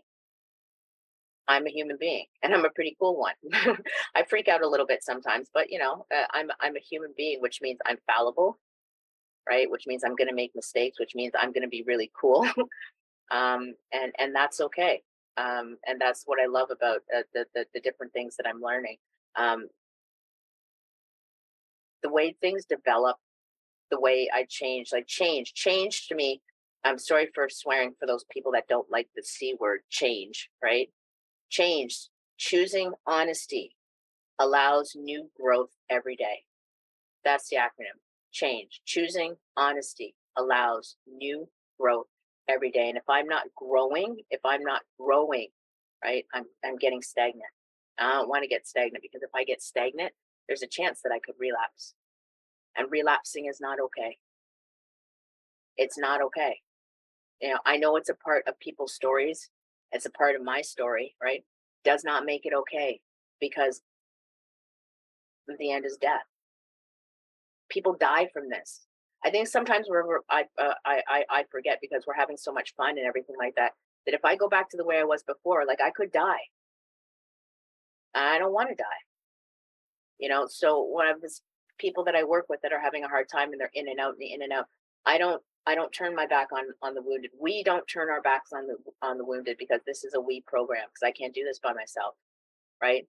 I'm 1.46 1.66
a 1.66 1.70
human 1.70 1.96
being, 1.98 2.26
and 2.42 2.54
I'm 2.54 2.64
a 2.64 2.70
pretty 2.70 2.96
cool 3.00 3.18
one. 3.18 3.34
I 4.14 4.24
freak 4.24 4.48
out 4.48 4.62
a 4.62 4.68
little 4.68 4.86
bit 4.86 5.02
sometimes, 5.02 5.50
but 5.52 5.70
you 5.70 5.78
know, 5.78 6.06
uh, 6.14 6.26
I'm 6.32 6.50
I'm 6.60 6.76
a 6.76 6.80
human 6.80 7.12
being, 7.16 7.40
which 7.40 7.60
means 7.62 7.78
I'm 7.86 7.98
fallible, 8.06 8.58
right? 9.48 9.70
Which 9.70 9.86
means 9.86 10.04
I'm 10.04 10.16
going 10.16 10.28
to 10.28 10.34
make 10.34 10.52
mistakes, 10.54 10.98
which 10.98 11.14
means 11.14 11.32
I'm 11.38 11.52
going 11.52 11.62
to 11.62 11.68
be 11.68 11.84
really 11.86 12.10
cool, 12.18 12.46
um, 13.30 13.74
and 13.92 14.12
and 14.18 14.34
that's 14.34 14.60
okay. 14.60 15.02
Um, 15.36 15.78
and 15.86 16.00
that's 16.00 16.22
what 16.26 16.38
I 16.40 16.46
love 16.46 16.70
about 16.70 16.98
uh, 17.14 17.22
the, 17.32 17.46
the 17.54 17.66
the 17.74 17.80
different 17.80 18.12
things 18.12 18.36
that 18.36 18.46
I'm 18.46 18.60
learning. 18.60 18.96
Um, 19.36 19.68
the 22.04 22.10
way 22.10 22.36
things 22.40 22.66
develop, 22.66 23.16
the 23.90 24.00
way 24.00 24.30
I 24.34 24.46
change, 24.48 24.90
like 24.92 25.08
change, 25.08 25.54
change 25.54 26.08
to 26.08 26.16
me. 26.16 26.42
I'm 26.84 26.98
sorry 26.98 27.28
for 27.34 27.48
swearing 27.50 27.94
for 27.98 28.06
those 28.06 28.24
people 28.30 28.52
that 28.52 28.68
don't 28.68 28.90
like 28.90 29.08
the 29.16 29.24
C 29.24 29.56
word, 29.60 29.80
change, 29.90 30.50
right? 30.62 30.90
Change, 31.50 32.08
choosing 32.38 32.92
honesty 33.06 33.76
allows 34.38 34.92
new 34.96 35.30
growth 35.40 35.70
every 35.90 36.16
day. 36.16 36.44
That's 37.24 37.48
the 37.48 37.56
acronym. 37.56 37.98
Change, 38.32 38.82
choosing 38.84 39.36
honesty 39.56 40.14
allows 40.36 40.96
new 41.06 41.48
growth 41.80 42.06
every 42.48 42.70
day. 42.70 42.88
And 42.88 42.98
if 42.98 43.04
I'm 43.08 43.26
not 43.28 43.44
growing, 43.56 44.18
if 44.30 44.40
I'm 44.44 44.62
not 44.62 44.82
growing, 45.00 45.48
right, 46.04 46.24
I'm 46.34 46.44
I'm 46.64 46.76
getting 46.76 47.02
stagnant. 47.02 47.44
I 47.98 48.12
don't 48.14 48.28
want 48.28 48.42
to 48.42 48.48
get 48.48 48.66
stagnant 48.66 49.02
because 49.02 49.22
if 49.22 49.30
I 49.34 49.44
get 49.44 49.62
stagnant, 49.62 50.12
there's 50.48 50.62
a 50.62 50.68
chance 50.68 51.00
that 51.02 51.12
I 51.12 51.18
could 51.18 51.34
relapse. 51.38 51.94
And 52.76 52.90
relapsing 52.90 53.46
is 53.46 53.60
not 53.60 53.78
okay. 53.80 54.18
It's 55.76 55.98
not 55.98 56.22
okay. 56.22 56.60
You 57.40 57.50
know, 57.50 57.58
I 57.66 57.76
know 57.76 57.96
it's 57.96 58.08
a 58.08 58.14
part 58.14 58.44
of 58.46 58.58
people's 58.58 58.94
stories. 58.94 59.50
It's 59.92 60.06
a 60.06 60.10
part 60.10 60.34
of 60.34 60.42
my 60.42 60.60
story, 60.60 61.14
right? 61.22 61.44
Does 61.84 62.04
not 62.04 62.24
make 62.24 62.46
it 62.46 62.52
okay 62.54 63.00
because 63.40 63.82
the 65.58 65.72
end 65.72 65.84
is 65.84 65.96
death. 66.00 66.24
People 67.68 67.96
die 67.98 68.28
from 68.32 68.48
this. 68.48 68.86
I 69.24 69.30
think 69.30 69.48
sometimes 69.48 69.86
we're, 69.88 70.06
we're 70.06 70.20
I, 70.28 70.44
uh, 70.58 70.74
I 70.84 71.02
I 71.08 71.24
I 71.30 71.44
forget 71.50 71.78
because 71.80 72.04
we're 72.06 72.14
having 72.14 72.36
so 72.36 72.52
much 72.52 72.74
fun 72.76 72.98
and 72.98 73.06
everything 73.06 73.36
like 73.38 73.54
that. 73.56 73.72
That 74.06 74.14
if 74.14 74.24
I 74.24 74.36
go 74.36 74.48
back 74.48 74.68
to 74.70 74.76
the 74.76 74.84
way 74.84 74.98
I 74.98 75.04
was 75.04 75.22
before, 75.22 75.64
like 75.66 75.80
I 75.80 75.90
could 75.90 76.12
die. 76.12 76.50
I 78.14 78.38
don't 78.38 78.52
want 78.52 78.68
to 78.68 78.74
die. 78.74 78.84
You 80.18 80.28
know, 80.28 80.46
so 80.48 80.82
one 80.82 81.08
of 81.08 81.20
the 81.20 81.30
people 81.78 82.04
that 82.04 82.14
I 82.14 82.24
work 82.24 82.46
with 82.48 82.60
that 82.62 82.72
are 82.72 82.80
having 82.80 83.04
a 83.04 83.08
hard 83.08 83.28
time 83.28 83.52
and 83.52 83.60
they're 83.60 83.70
in 83.74 83.88
and 83.88 84.00
out 84.00 84.14
and 84.14 84.22
in 84.22 84.42
and 84.42 84.52
out, 84.52 84.66
I 85.06 85.18
don't 85.18 85.42
I 85.66 85.74
don't 85.74 85.92
turn 85.92 86.14
my 86.14 86.26
back 86.26 86.48
on 86.52 86.64
on 86.82 86.94
the 86.94 87.02
wounded. 87.02 87.30
We 87.40 87.62
don't 87.64 87.86
turn 87.86 88.10
our 88.10 88.22
backs 88.22 88.52
on 88.52 88.66
the 88.66 88.76
on 89.02 89.18
the 89.18 89.24
wounded 89.24 89.56
because 89.58 89.80
this 89.86 90.04
is 90.04 90.14
a 90.14 90.20
we 90.20 90.42
program 90.46 90.86
because 90.88 91.06
I 91.06 91.12
can't 91.12 91.34
do 91.34 91.44
this 91.44 91.58
by 91.58 91.72
myself, 91.72 92.14
right? 92.82 93.06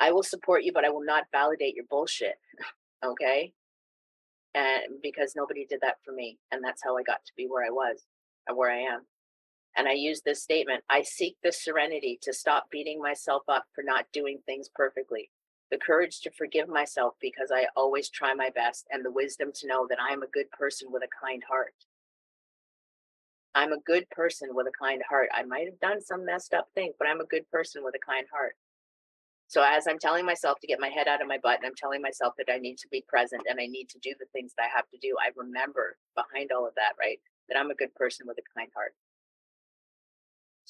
I 0.00 0.12
will 0.12 0.22
support 0.22 0.64
you, 0.64 0.72
but 0.72 0.84
I 0.84 0.90
will 0.90 1.04
not 1.04 1.24
validate 1.32 1.76
your 1.76 1.84
bullshit. 1.88 2.34
okay? 3.04 3.52
And 4.54 5.00
because 5.02 5.34
nobody 5.36 5.66
did 5.66 5.80
that 5.82 5.96
for 6.04 6.12
me. 6.12 6.38
And 6.50 6.62
that's 6.62 6.82
how 6.84 6.96
I 6.96 7.02
got 7.02 7.24
to 7.24 7.32
be 7.36 7.46
where 7.48 7.64
I 7.64 7.70
was 7.70 8.04
and 8.46 8.56
where 8.56 8.70
I 8.70 8.80
am. 8.80 9.06
And 9.76 9.88
I 9.88 9.92
use 9.92 10.20
this 10.20 10.42
statement 10.42 10.84
I 10.90 11.02
seek 11.02 11.36
the 11.42 11.52
serenity 11.52 12.18
to 12.22 12.32
stop 12.32 12.66
beating 12.70 13.00
myself 13.00 13.42
up 13.48 13.64
for 13.74 13.82
not 13.82 14.06
doing 14.12 14.38
things 14.44 14.68
perfectly, 14.74 15.30
the 15.72 15.78
courage 15.78 16.20
to 16.20 16.30
forgive 16.30 16.68
myself 16.68 17.14
because 17.20 17.50
I 17.50 17.66
always 17.74 18.10
try 18.10 18.34
my 18.34 18.50
best, 18.50 18.86
and 18.92 19.02
the 19.02 19.10
wisdom 19.10 19.50
to 19.54 19.66
know 19.66 19.86
that 19.88 19.98
I 19.98 20.12
am 20.12 20.22
a 20.22 20.26
good 20.26 20.50
person 20.50 20.92
with 20.92 21.02
a 21.02 21.08
kind 21.26 21.42
heart. 21.48 21.74
I'm 23.54 23.72
a 23.72 23.80
good 23.80 24.08
person 24.10 24.50
with 24.52 24.66
a 24.66 24.78
kind 24.78 25.02
heart. 25.08 25.30
I 25.34 25.44
might 25.44 25.66
have 25.66 25.80
done 25.80 26.02
some 26.02 26.26
messed 26.26 26.52
up 26.52 26.68
thing, 26.74 26.92
but 26.98 27.08
I'm 27.08 27.22
a 27.22 27.26
good 27.26 27.50
person 27.50 27.82
with 27.82 27.94
a 27.94 28.06
kind 28.06 28.26
heart. 28.30 28.54
So 29.48 29.62
as 29.62 29.86
I'm 29.86 29.98
telling 29.98 30.26
myself 30.26 30.60
to 30.60 30.66
get 30.66 30.80
my 30.80 30.88
head 30.88 31.08
out 31.08 31.22
of 31.22 31.28
my 31.28 31.38
butt 31.42 31.58
and 31.58 31.66
I'm 31.66 31.74
telling 31.76 32.02
myself 32.02 32.34
that 32.36 32.52
I 32.52 32.58
need 32.58 32.76
to 32.78 32.88
be 32.88 33.04
present 33.08 33.42
and 33.48 33.58
I 33.58 33.66
need 33.66 33.88
to 33.90 33.98
do 33.98 34.12
the 34.18 34.26
things 34.32 34.52
that 34.56 34.64
I 34.64 34.76
have 34.76 34.88
to 34.90 34.98
do, 35.00 35.16
I 35.20 35.30
remember 35.36 35.96
behind 36.14 36.50
all 36.52 36.66
of 36.66 36.74
that, 36.76 36.92
right? 37.00 37.18
That 37.48 37.58
I'm 37.58 37.70
a 37.70 37.74
good 37.74 37.94
person 37.94 38.26
with 38.26 38.36
a 38.38 38.58
kind 38.58 38.70
heart. 38.74 38.92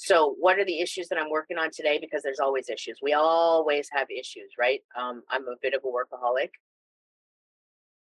So 0.05 0.35
what 0.41 0.59
are 0.59 0.65
the 0.65 0.81
issues 0.81 1.07
that 1.09 1.19
I'm 1.19 1.31
working 1.31 1.59
on 1.59 1.71
today? 1.71 1.97
Because 2.01 2.25
there's 2.25 2.41
always 2.41 2.69
issues. 2.69 2.99
We 3.01 3.13
always 3.13 3.89
have 3.93 4.09
issues, 4.11 4.51
right? 4.59 4.81
Um, 4.99 5.23
I'm 5.31 5.47
a 5.47 5.55
bit 5.63 5.75
of 5.75 5.83
a 5.85 5.87
workaholic. 5.87 6.49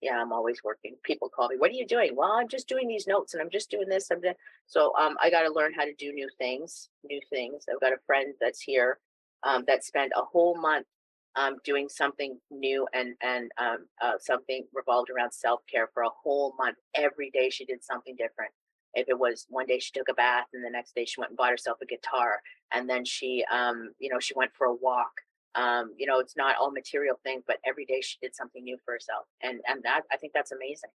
Yeah, 0.01 0.19
I'm 0.19 0.33
always 0.33 0.63
working. 0.63 0.95
People 1.03 1.29
call 1.29 1.49
me, 1.49 1.55
what 1.59 1.69
are 1.69 1.75
you 1.75 1.85
doing? 1.85 2.15
Well, 2.15 2.31
I'm 2.31 2.47
just 2.47 2.67
doing 2.67 2.87
these 2.87 3.05
notes 3.05 3.35
and 3.35 3.43
I'm 3.43 3.51
just 3.51 3.69
doing 3.69 3.87
this. 3.87 4.09
I'm. 4.11 4.21
So 4.65 4.91
um, 4.99 5.17
I 5.21 5.29
got 5.29 5.43
to 5.43 5.53
learn 5.53 5.71
how 5.71 5.85
to 5.85 5.93
do 5.93 6.11
new 6.13 6.27
things, 6.39 6.89
new 7.03 7.19
things. 7.29 7.65
I've 7.71 7.79
got 7.79 7.93
a 7.93 8.01
friend 8.07 8.33
that's 8.41 8.59
here 8.59 8.97
um, 9.43 9.63
that 9.67 9.83
spent 9.83 10.13
a 10.15 10.23
whole 10.23 10.59
month 10.59 10.87
um, 11.35 11.57
doing 11.63 11.89
something 11.89 12.39
new 12.49 12.87
and 12.93 13.13
and 13.21 13.51
um, 13.59 13.85
uh, 14.01 14.13
something 14.19 14.65
revolved 14.73 15.11
around 15.11 15.31
self 15.31 15.61
care 15.71 15.89
for 15.93 16.01
a 16.03 16.09
whole 16.23 16.55
month. 16.57 16.77
Every 16.95 17.29
day 17.29 17.51
she 17.51 17.65
did 17.65 17.83
something 17.83 18.15
different. 18.17 18.51
If 18.93 19.09
it 19.09 19.17
was 19.17 19.45
one 19.49 19.65
day 19.65 19.79
she 19.79 19.91
took 19.91 20.09
a 20.09 20.13
bath, 20.13 20.47
and 20.53 20.63
the 20.63 20.69
next 20.69 20.95
day 20.95 21.05
she 21.05 21.19
went 21.19 21.31
and 21.31 21.37
bought 21.37 21.51
herself 21.51 21.79
a 21.81 21.85
guitar, 21.85 22.41
and 22.73 22.89
then 22.89 23.05
she, 23.05 23.43
um, 23.51 23.93
you 23.99 24.09
know, 24.09 24.19
she 24.19 24.33
went 24.35 24.51
for 24.53 24.67
a 24.67 24.73
walk. 24.73 25.11
Um, 25.55 25.93
you 25.97 26.07
know, 26.07 26.19
it's 26.19 26.35
not 26.35 26.55
all 26.59 26.71
material 26.71 27.19
things, 27.23 27.43
but 27.45 27.57
every 27.65 27.85
day 27.85 28.01
she 28.01 28.17
did 28.21 28.35
something 28.35 28.63
new 28.63 28.77
for 28.85 28.93
herself, 28.93 29.25
and 29.41 29.61
and 29.67 29.83
that 29.83 30.01
I 30.11 30.17
think 30.17 30.33
that's 30.33 30.51
amazing. 30.51 30.89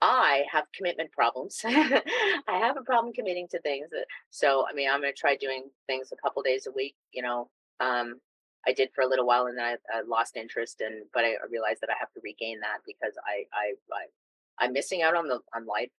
I 0.00 0.44
have 0.50 0.66
commitment 0.76 1.12
problems. 1.12 1.62
I 1.64 2.02
have 2.46 2.76
a 2.76 2.82
problem 2.82 3.14
committing 3.14 3.48
to 3.48 3.60
things. 3.60 3.88
So, 4.30 4.66
I 4.70 4.74
mean, 4.74 4.90
I'm 4.90 5.00
going 5.00 5.14
to 5.14 5.18
try 5.18 5.34
doing 5.34 5.70
things 5.86 6.12
a 6.12 6.16
couple 6.16 6.42
days 6.42 6.66
a 6.66 6.72
week. 6.72 6.94
You 7.12 7.22
know, 7.22 7.48
um, 7.80 8.20
I 8.66 8.72
did 8.72 8.90
for 8.94 9.02
a 9.02 9.06
little 9.06 9.26
while, 9.26 9.46
and 9.46 9.56
then 9.56 9.64
I, 9.64 9.76
I 9.98 10.02
lost 10.06 10.36
interest, 10.36 10.80
and 10.80 11.04
but 11.12 11.24
I 11.24 11.32
I 11.32 11.46
realized 11.50 11.80
that 11.80 11.90
I 11.90 11.96
have 11.98 12.12
to 12.12 12.20
regain 12.22 12.60
that 12.60 12.78
because 12.86 13.14
I 13.26 13.44
I, 13.52 13.74
I 13.92 14.64
I'm 14.64 14.72
missing 14.72 15.02
out 15.02 15.16
on 15.16 15.28
the 15.28 15.40
on 15.54 15.66
life. 15.66 15.90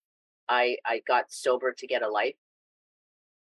I 0.50 0.78
I 0.86 1.02
got 1.08 1.32
sober 1.32 1.74
to 1.74 1.88
get 1.88 2.04
a 2.04 2.10
life, 2.10 2.36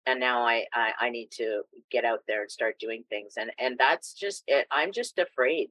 and 0.06 0.20
now 0.20 0.44
I 0.44 0.66
I, 0.74 0.92
I 1.00 1.10
need 1.10 1.30
to 1.34 1.64
get 1.92 2.06
out 2.06 2.22
there 2.28 2.42
and 2.42 2.52
start 2.52 2.80
doing 2.80 3.04
things, 3.10 3.34
and 3.38 3.52
and 3.60 3.78
that's 3.78 4.14
just 4.14 4.44
it. 4.48 4.68
I'm 4.72 4.92
just 4.92 5.20
afraid. 5.20 5.70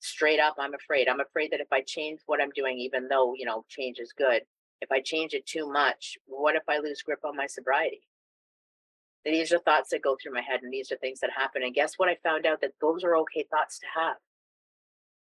Straight 0.00 0.40
up 0.40 0.56
i'm 0.58 0.74
afraid. 0.74 1.08
I'm 1.08 1.20
afraid 1.20 1.52
that 1.52 1.60
if 1.60 1.72
i 1.72 1.80
change 1.82 2.20
what 2.26 2.40
i'm 2.42 2.50
doing 2.54 2.78
even 2.78 3.08
though 3.08 3.34
you 3.36 3.46
know 3.46 3.64
change 3.68 3.98
is 3.98 4.12
good 4.12 4.42
if 4.80 4.90
i 4.92 5.00
change 5.00 5.32
it 5.34 5.46
too 5.46 5.70
much 5.70 6.18
what 6.26 6.56
if 6.56 6.64
i 6.68 6.78
lose 6.78 7.02
grip 7.02 7.20
on 7.24 7.36
my 7.36 7.46
sobriety? 7.46 8.02
These 9.24 9.52
are 9.52 9.58
thoughts 9.60 9.90
that 9.90 10.02
go 10.02 10.16
through 10.20 10.32
my 10.34 10.40
head 10.42 10.62
and 10.62 10.72
these 10.72 10.90
are 10.92 10.96
things 10.96 11.20
that 11.20 11.30
happen 11.36 11.62
and 11.62 11.74
guess 11.74 11.94
what 11.98 12.08
i 12.08 12.16
found 12.22 12.46
out? 12.46 12.60
That 12.62 12.72
those 12.80 13.04
are 13.04 13.16
okay 13.18 13.44
thoughts 13.50 13.78
to 13.80 13.86
have. 13.94 14.16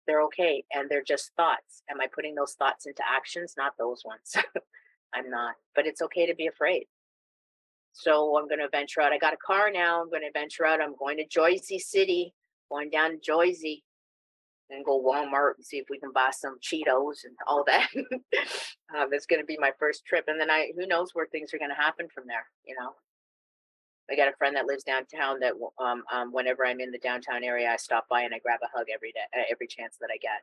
They're 0.06 0.22
okay 0.22 0.64
and 0.72 0.88
they're 0.88 1.02
just 1.04 1.32
thoughts. 1.36 1.82
Am 1.90 2.00
i 2.00 2.06
putting 2.06 2.34
those 2.36 2.54
thoughts 2.54 2.86
into 2.86 3.02
actions? 3.08 3.54
Not 3.56 3.74
those 3.78 4.02
ones 4.04 4.36
i'm 5.14 5.28
not 5.30 5.54
but 5.74 5.86
it's 5.86 6.02
okay 6.02 6.26
to 6.26 6.34
be 6.34 6.46
afraid 6.46 6.84
so 7.92 8.38
i'm 8.38 8.48
going 8.48 8.60
to 8.60 8.68
venture 8.70 9.00
out 9.00 9.12
i 9.12 9.18
got 9.18 9.34
a 9.34 9.38
car 9.44 9.70
now 9.70 10.00
i'm 10.02 10.10
going 10.10 10.22
to 10.22 10.38
venture 10.38 10.66
out 10.66 10.80
i'm 10.80 10.94
going 10.96 11.16
to 11.16 11.26
Jersey 11.26 11.78
city 11.78 12.34
going 12.70 12.90
down 12.90 13.10
to 13.10 13.18
Jersey 13.18 13.84
and 14.70 14.84
go 14.84 15.02
Walmart 15.02 15.56
and 15.56 15.64
see 15.64 15.78
if 15.78 15.86
we 15.90 15.98
can 15.98 16.12
buy 16.12 16.30
some 16.32 16.58
Cheetos 16.60 17.24
and 17.24 17.34
all 17.46 17.64
that. 17.66 17.88
um, 17.96 19.08
it's 19.12 19.26
going 19.26 19.40
to 19.40 19.46
be 19.46 19.58
my 19.60 19.72
first 19.78 20.04
trip, 20.06 20.24
and 20.28 20.40
then 20.40 20.50
I 20.50 20.72
who 20.76 20.86
knows 20.86 21.10
where 21.12 21.26
things 21.26 21.52
are 21.52 21.58
going 21.58 21.70
to 21.70 21.76
happen 21.76 22.06
from 22.14 22.24
there. 22.26 22.46
You 22.64 22.76
know, 22.78 22.92
I 24.10 24.16
got 24.16 24.32
a 24.32 24.36
friend 24.36 24.54
that 24.56 24.66
lives 24.66 24.84
downtown 24.84 25.40
that 25.40 25.54
um, 25.78 26.04
um 26.12 26.32
whenever 26.32 26.64
I'm 26.64 26.80
in 26.80 26.92
the 26.92 26.98
downtown 26.98 27.42
area, 27.42 27.68
I 27.70 27.76
stop 27.76 28.06
by 28.08 28.22
and 28.22 28.34
I 28.34 28.38
grab 28.38 28.60
a 28.62 28.68
hug 28.76 28.86
every 28.92 29.12
day, 29.12 29.26
uh, 29.36 29.42
every 29.50 29.66
chance 29.66 29.96
that 30.00 30.10
I 30.12 30.18
get. 30.18 30.42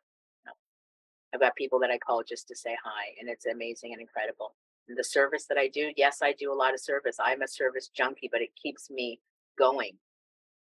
I've 1.34 1.42
got 1.42 1.56
people 1.56 1.80
that 1.80 1.92
I 1.92 1.98
call 1.98 2.24
just 2.28 2.48
to 2.48 2.56
say 2.56 2.76
hi, 2.84 3.14
and 3.20 3.30
it's 3.30 3.46
amazing 3.46 3.94
and 3.94 4.02
incredible. 4.02 4.56
And 4.88 4.98
the 4.98 5.04
service 5.04 5.46
that 5.48 5.58
I 5.58 5.68
do, 5.68 5.92
yes, 5.98 6.20
I 6.22 6.34
do 6.34 6.52
a 6.52 6.56
lot 6.56 6.74
of 6.74 6.80
service. 6.80 7.18
I'm 7.24 7.42
a 7.42 7.48
service 7.48 7.90
junkie, 7.90 8.30
but 8.32 8.42
it 8.42 8.50
keeps 8.62 8.90
me 8.90 9.20
going 9.58 9.94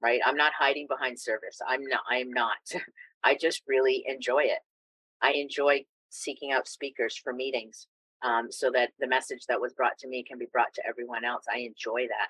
right 0.01 0.21
i'm 0.25 0.37
not 0.37 0.53
hiding 0.57 0.87
behind 0.89 1.19
service 1.19 1.61
i'm 1.69 1.85
not 1.87 2.03
i'm 2.09 2.31
not 2.31 2.59
I 3.25 3.37
just 3.41 3.63
really 3.67 4.05
enjoy 4.07 4.43
it. 4.45 4.61
I 5.23 5.33
enjoy 5.33 5.87
seeking 6.11 6.53
out 6.53 6.69
speakers 6.69 7.17
for 7.17 7.33
meetings 7.33 7.89
um, 8.23 8.53
so 8.53 8.71
that 8.73 8.91
the 9.01 9.09
message 9.09 9.47
that 9.49 9.61
was 9.61 9.73
brought 9.73 9.99
to 9.99 10.09
me 10.09 10.23
can 10.23 10.39
be 10.39 10.47
brought 10.53 10.75
to 10.75 10.87
everyone 10.87 11.25
else. 11.25 11.45
I 11.53 11.61
enjoy 11.61 12.07
that. 12.09 12.29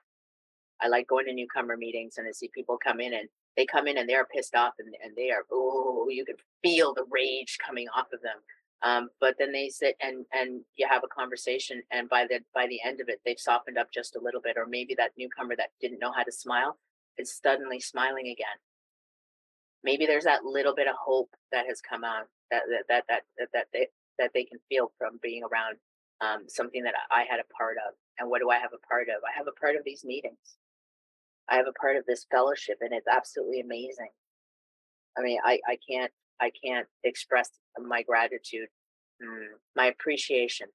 I 0.80 0.88
like 0.88 1.08
going 1.08 1.26
to 1.26 1.34
newcomer 1.34 1.76
meetings 1.76 2.14
and 2.16 2.26
I 2.28 2.32
see 2.32 2.50
people 2.54 2.78
come 2.82 3.00
in 3.00 3.12
and 3.12 3.28
they 3.56 3.66
come 3.66 3.86
in 3.86 3.98
and 3.98 4.08
they're 4.08 4.26
pissed 4.26 4.54
off 4.54 4.74
and, 4.78 4.94
and 5.02 5.14
they 5.16 5.30
are, 5.30 5.44
oh, 5.52 6.06
you 6.10 6.24
can 6.24 6.36
feel 6.62 6.92
the 6.94 7.04
rage 7.10 7.58
coming 7.64 7.86
off 7.96 8.12
of 8.12 8.22
them. 8.22 8.36
Um, 8.82 9.08
but 9.20 9.36
then 9.38 9.52
they 9.52 9.70
sit 9.70 9.96
and 10.02 10.26
and 10.32 10.60
you 10.76 10.86
have 10.86 11.04
a 11.04 11.08
conversation 11.08 11.82
and 11.90 12.08
by 12.08 12.26
the 12.28 12.40
by 12.54 12.66
the 12.66 12.80
end 12.84 13.00
of 13.00 13.08
it 13.08 13.18
they've 13.24 13.38
softened 13.38 13.78
up 13.78 13.88
just 13.94 14.14
a 14.14 14.20
little 14.20 14.42
bit 14.42 14.58
or 14.58 14.66
maybe 14.66 14.94
that 14.96 15.12
newcomer 15.16 15.56
that 15.56 15.70
didn't 15.80 16.00
know 16.00 16.12
how 16.12 16.22
to 16.22 16.32
smile 16.32 16.76
is 17.16 17.32
suddenly 17.42 17.80
smiling 17.80 18.26
again 18.26 18.58
maybe 19.84 20.04
there's 20.04 20.24
that 20.24 20.44
little 20.44 20.74
bit 20.74 20.86
of 20.86 20.96
hope 21.02 21.30
that 21.50 21.64
has 21.66 21.80
come 21.80 22.04
out 22.04 22.26
that 22.50 22.64
that 22.68 22.84
that 22.88 23.04
that 23.08 23.22
that, 23.38 23.48
that 23.54 23.66
they 23.72 23.86
that 24.18 24.32
they 24.34 24.44
can 24.44 24.58
feel 24.68 24.92
from 24.98 25.18
being 25.22 25.42
around 25.44 25.76
um, 26.20 26.44
something 26.48 26.82
that 26.84 26.94
I 27.10 27.24
had 27.28 27.40
a 27.40 27.54
part 27.56 27.76
of. 27.78 27.94
And 28.18 28.30
what 28.30 28.40
do 28.40 28.50
I 28.50 28.58
have 28.58 28.72
a 28.72 28.86
part 28.86 29.08
of? 29.08 29.22
I 29.24 29.36
have 29.36 29.46
a 29.48 29.60
part 29.60 29.76
of 29.76 29.84
these 29.84 30.04
meetings. 30.04 30.56
I 31.50 31.56
have 31.56 31.66
a 31.68 31.80
part 31.80 31.96
of 31.96 32.04
this 32.06 32.26
fellowship, 32.30 32.78
and 32.80 32.92
it's 32.92 33.08
absolutely 33.08 33.60
amazing. 33.60 34.10
I 35.18 35.22
mean, 35.22 35.38
I 35.44 35.60
I 35.68 35.78
can't 35.88 36.12
I 36.40 36.50
can't 36.64 36.86
express 37.04 37.50
my 37.78 38.02
gratitude, 38.02 38.68
mm, 39.22 39.46
my 39.76 39.86
appreciation. 39.86 40.68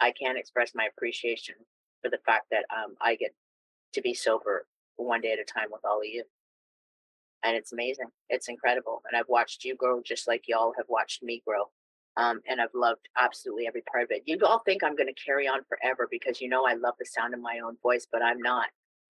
I 0.00 0.12
can't 0.12 0.38
express 0.38 0.72
my 0.74 0.88
appreciation 0.96 1.54
for 2.02 2.10
the 2.10 2.18
fact 2.26 2.46
that 2.50 2.64
um, 2.74 2.96
I 3.00 3.16
get 3.16 3.34
to 3.94 4.02
be 4.02 4.14
sober 4.14 4.66
one 4.96 5.20
day 5.22 5.32
at 5.32 5.38
a 5.38 5.44
time 5.44 5.68
with 5.72 5.84
all 5.84 6.00
of 6.00 6.06
you 6.06 6.24
and 7.44 7.56
it's 7.56 7.72
amazing. 7.72 8.08
It's 8.28 8.48
incredible. 8.48 9.02
And 9.08 9.18
I've 9.18 9.28
watched 9.28 9.64
you 9.64 9.76
grow 9.76 10.02
just 10.04 10.28
like 10.28 10.44
y'all 10.48 10.74
have 10.76 10.86
watched 10.88 11.22
me 11.22 11.42
grow. 11.46 11.64
Um, 12.16 12.40
and 12.48 12.60
I've 12.60 12.74
loved 12.74 13.08
absolutely 13.20 13.66
every 13.68 13.82
part 13.90 14.04
of 14.04 14.10
it. 14.10 14.24
You 14.26 14.38
all 14.44 14.60
think 14.66 14.82
I'm 14.82 14.96
going 14.96 15.12
to 15.14 15.24
carry 15.24 15.46
on 15.48 15.60
forever 15.68 16.08
because 16.10 16.40
you 16.40 16.48
know 16.48 16.66
I 16.66 16.74
love 16.74 16.94
the 16.98 17.06
sound 17.06 17.34
of 17.34 17.40
my 17.40 17.60
own 17.64 17.76
voice, 17.82 18.06
but 18.10 18.22
I'm 18.22 18.40
not. 18.40 18.66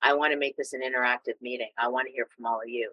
I 0.06 0.14
want 0.14 0.32
to 0.32 0.38
make 0.38 0.56
this 0.56 0.72
an 0.72 0.82
interactive 0.82 1.34
meeting. 1.42 1.70
I 1.76 1.88
want 1.88 2.06
to 2.06 2.12
hear 2.12 2.28
from 2.34 2.46
all 2.46 2.62
of 2.62 2.68
you. 2.68 2.92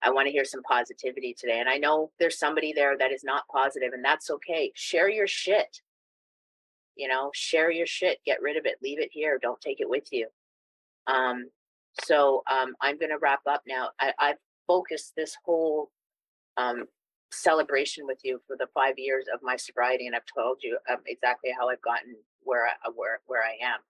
I 0.00 0.10
want 0.10 0.28
to 0.28 0.32
hear 0.32 0.44
some 0.44 0.62
positivity 0.62 1.34
today. 1.36 1.58
And 1.58 1.68
I 1.68 1.76
know 1.76 2.12
there's 2.20 2.38
somebody 2.38 2.72
there 2.72 2.96
that 2.98 3.10
is 3.10 3.24
not 3.24 3.48
positive, 3.50 3.92
and 3.92 4.04
that's 4.04 4.30
okay. 4.30 4.70
Share 4.76 5.10
your 5.10 5.26
shit. 5.26 5.80
You 6.94 7.08
know, 7.08 7.32
share 7.34 7.72
your 7.72 7.86
shit. 7.86 8.20
Get 8.24 8.40
rid 8.40 8.56
of 8.56 8.64
it. 8.64 8.76
Leave 8.80 9.00
it 9.00 9.08
here. 9.10 9.40
Don't 9.42 9.60
take 9.60 9.80
it 9.80 9.90
with 9.90 10.04
you. 10.12 10.28
Um, 11.08 11.48
so 12.04 12.44
um, 12.48 12.74
I'm 12.80 12.96
going 12.96 13.10
to 13.10 13.18
wrap 13.20 13.40
up 13.50 13.62
now. 13.66 13.88
I, 14.00 14.12
I've 14.20 14.36
focused 14.68 15.14
this 15.16 15.36
whole 15.44 15.90
um, 16.58 16.84
celebration 17.32 18.06
with 18.06 18.18
you 18.22 18.40
for 18.46 18.56
the 18.56 18.68
five 18.72 18.94
years 18.98 19.26
of 19.34 19.40
my 19.42 19.56
sobriety, 19.56 20.06
and 20.06 20.14
I've 20.14 20.22
told 20.32 20.58
you 20.62 20.78
um, 20.88 20.98
exactly 21.06 21.50
how 21.58 21.70
I've 21.70 21.82
gotten 21.82 22.14
where 22.44 22.66
I, 22.66 22.88
where 22.94 23.18
where 23.26 23.42
I 23.42 23.56
am. 23.64 23.80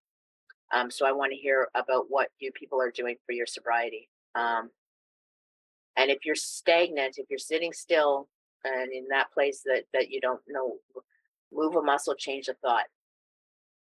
Um, 0.72 0.90
so 0.90 1.06
I 1.06 1.12
want 1.12 1.32
to 1.32 1.38
hear 1.38 1.68
about 1.74 2.06
what 2.08 2.28
you 2.38 2.50
people 2.52 2.80
are 2.80 2.90
doing 2.90 3.16
for 3.26 3.32
your 3.32 3.46
sobriety. 3.46 4.08
Um, 4.34 4.70
and 5.96 6.10
if 6.10 6.24
you're 6.24 6.34
stagnant, 6.34 7.18
if 7.18 7.26
you're 7.28 7.38
sitting 7.38 7.72
still 7.72 8.28
and 8.64 8.92
in 8.92 9.06
that 9.10 9.32
place 9.32 9.62
that 9.64 9.84
that 9.92 10.10
you 10.10 10.20
don't 10.20 10.40
know 10.48 10.76
Move 11.54 11.76
a 11.76 11.82
muscle, 11.82 12.14
change 12.14 12.48
a 12.48 12.54
thought. 12.54 12.86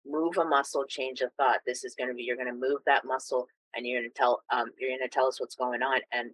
Move 0.06 0.38
a 0.38 0.45
muscle, 0.45 0.84
change 0.88 1.21
a 1.21 1.30
thought. 1.38 1.60
This 1.65 1.84
is 1.84 1.95
going 1.95 2.10
to 2.10 2.13
be, 2.15 2.23
you're 2.23 2.36
going 2.36 2.47
to 2.47 2.54
move 2.54 2.80
that 2.86 3.06
muscle 3.06 3.47
and 3.75 3.86
you're 3.86 4.01
going 4.01 4.10
to 4.10 4.17
tell, 4.17 4.43
um, 4.51 4.71
you're 4.80 4.89
going 4.89 4.99
to 4.99 5.08
tell 5.08 5.27
us 5.27 5.39
what's 5.39 5.56
going 5.56 5.82
on. 5.82 6.01
And 6.12 6.32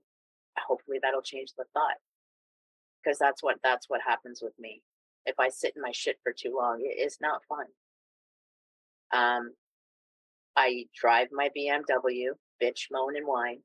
hopefully 0.58 0.98
that'll 1.02 1.22
change 1.22 1.52
the 1.58 1.65
thought. 1.74 1.98
Because 3.04 3.20
that's 3.20 3.43
what, 3.43 3.58
that's 3.63 3.89
what 3.89 4.02
happens 4.06 4.41
with 4.41 4.54
me. 4.60 4.82
If 5.26 5.39
I 5.39 5.50
sit 5.50 5.74
in 5.76 5.82
my 5.82 5.91
shit 5.91 6.17
for 6.24 6.34
too 6.34 6.56
long, 6.58 6.80
it 6.82 7.00
is 7.00 7.17
not 7.22 7.41
fun. 7.48 7.65
Um, 9.13 9.54
I 10.58 10.86
drive 11.00 11.28
my 11.32 11.50
BMW, 11.56 12.30
bitch, 12.62 12.88
moan, 12.91 13.15
and 13.15 13.28
whine 13.28 13.60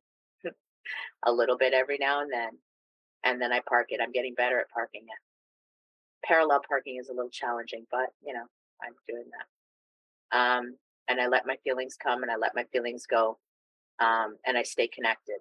a 1.27 1.33
little 1.33 1.57
bit 1.57 1.73
every 1.73 1.97
now 1.99 2.21
and 2.21 2.31
then, 2.31 2.51
and 3.25 3.41
then 3.41 3.51
I 3.51 3.61
park 3.67 3.87
it. 3.89 4.01
I'm 4.03 4.13
getting 4.13 4.35
better 4.35 4.61
at 4.61 4.71
parking 4.71 5.05
it. 5.05 6.27
Parallel 6.27 6.61
parking 6.69 6.99
is 7.01 7.09
a 7.09 7.15
little 7.15 7.31
challenging, 7.31 7.87
but 7.91 8.11
you 8.25 8.35
know, 8.35 8.45
I'm 8.83 8.93
doing 9.09 9.25
that. 9.33 10.39
Um, 10.39 10.77
and 11.09 11.21
I 11.21 11.29
let 11.29 11.47
my 11.47 11.57
feelings 11.65 11.97
come 12.01 12.23
and 12.23 12.31
I 12.31 12.37
let 12.37 12.55
my 12.55 12.65
feelings 12.73 13.07
go, 13.07 13.39
um, 13.99 14.37
and 14.47 14.59
I 14.59 14.63
stay 14.63 14.87
connected. 14.87 15.39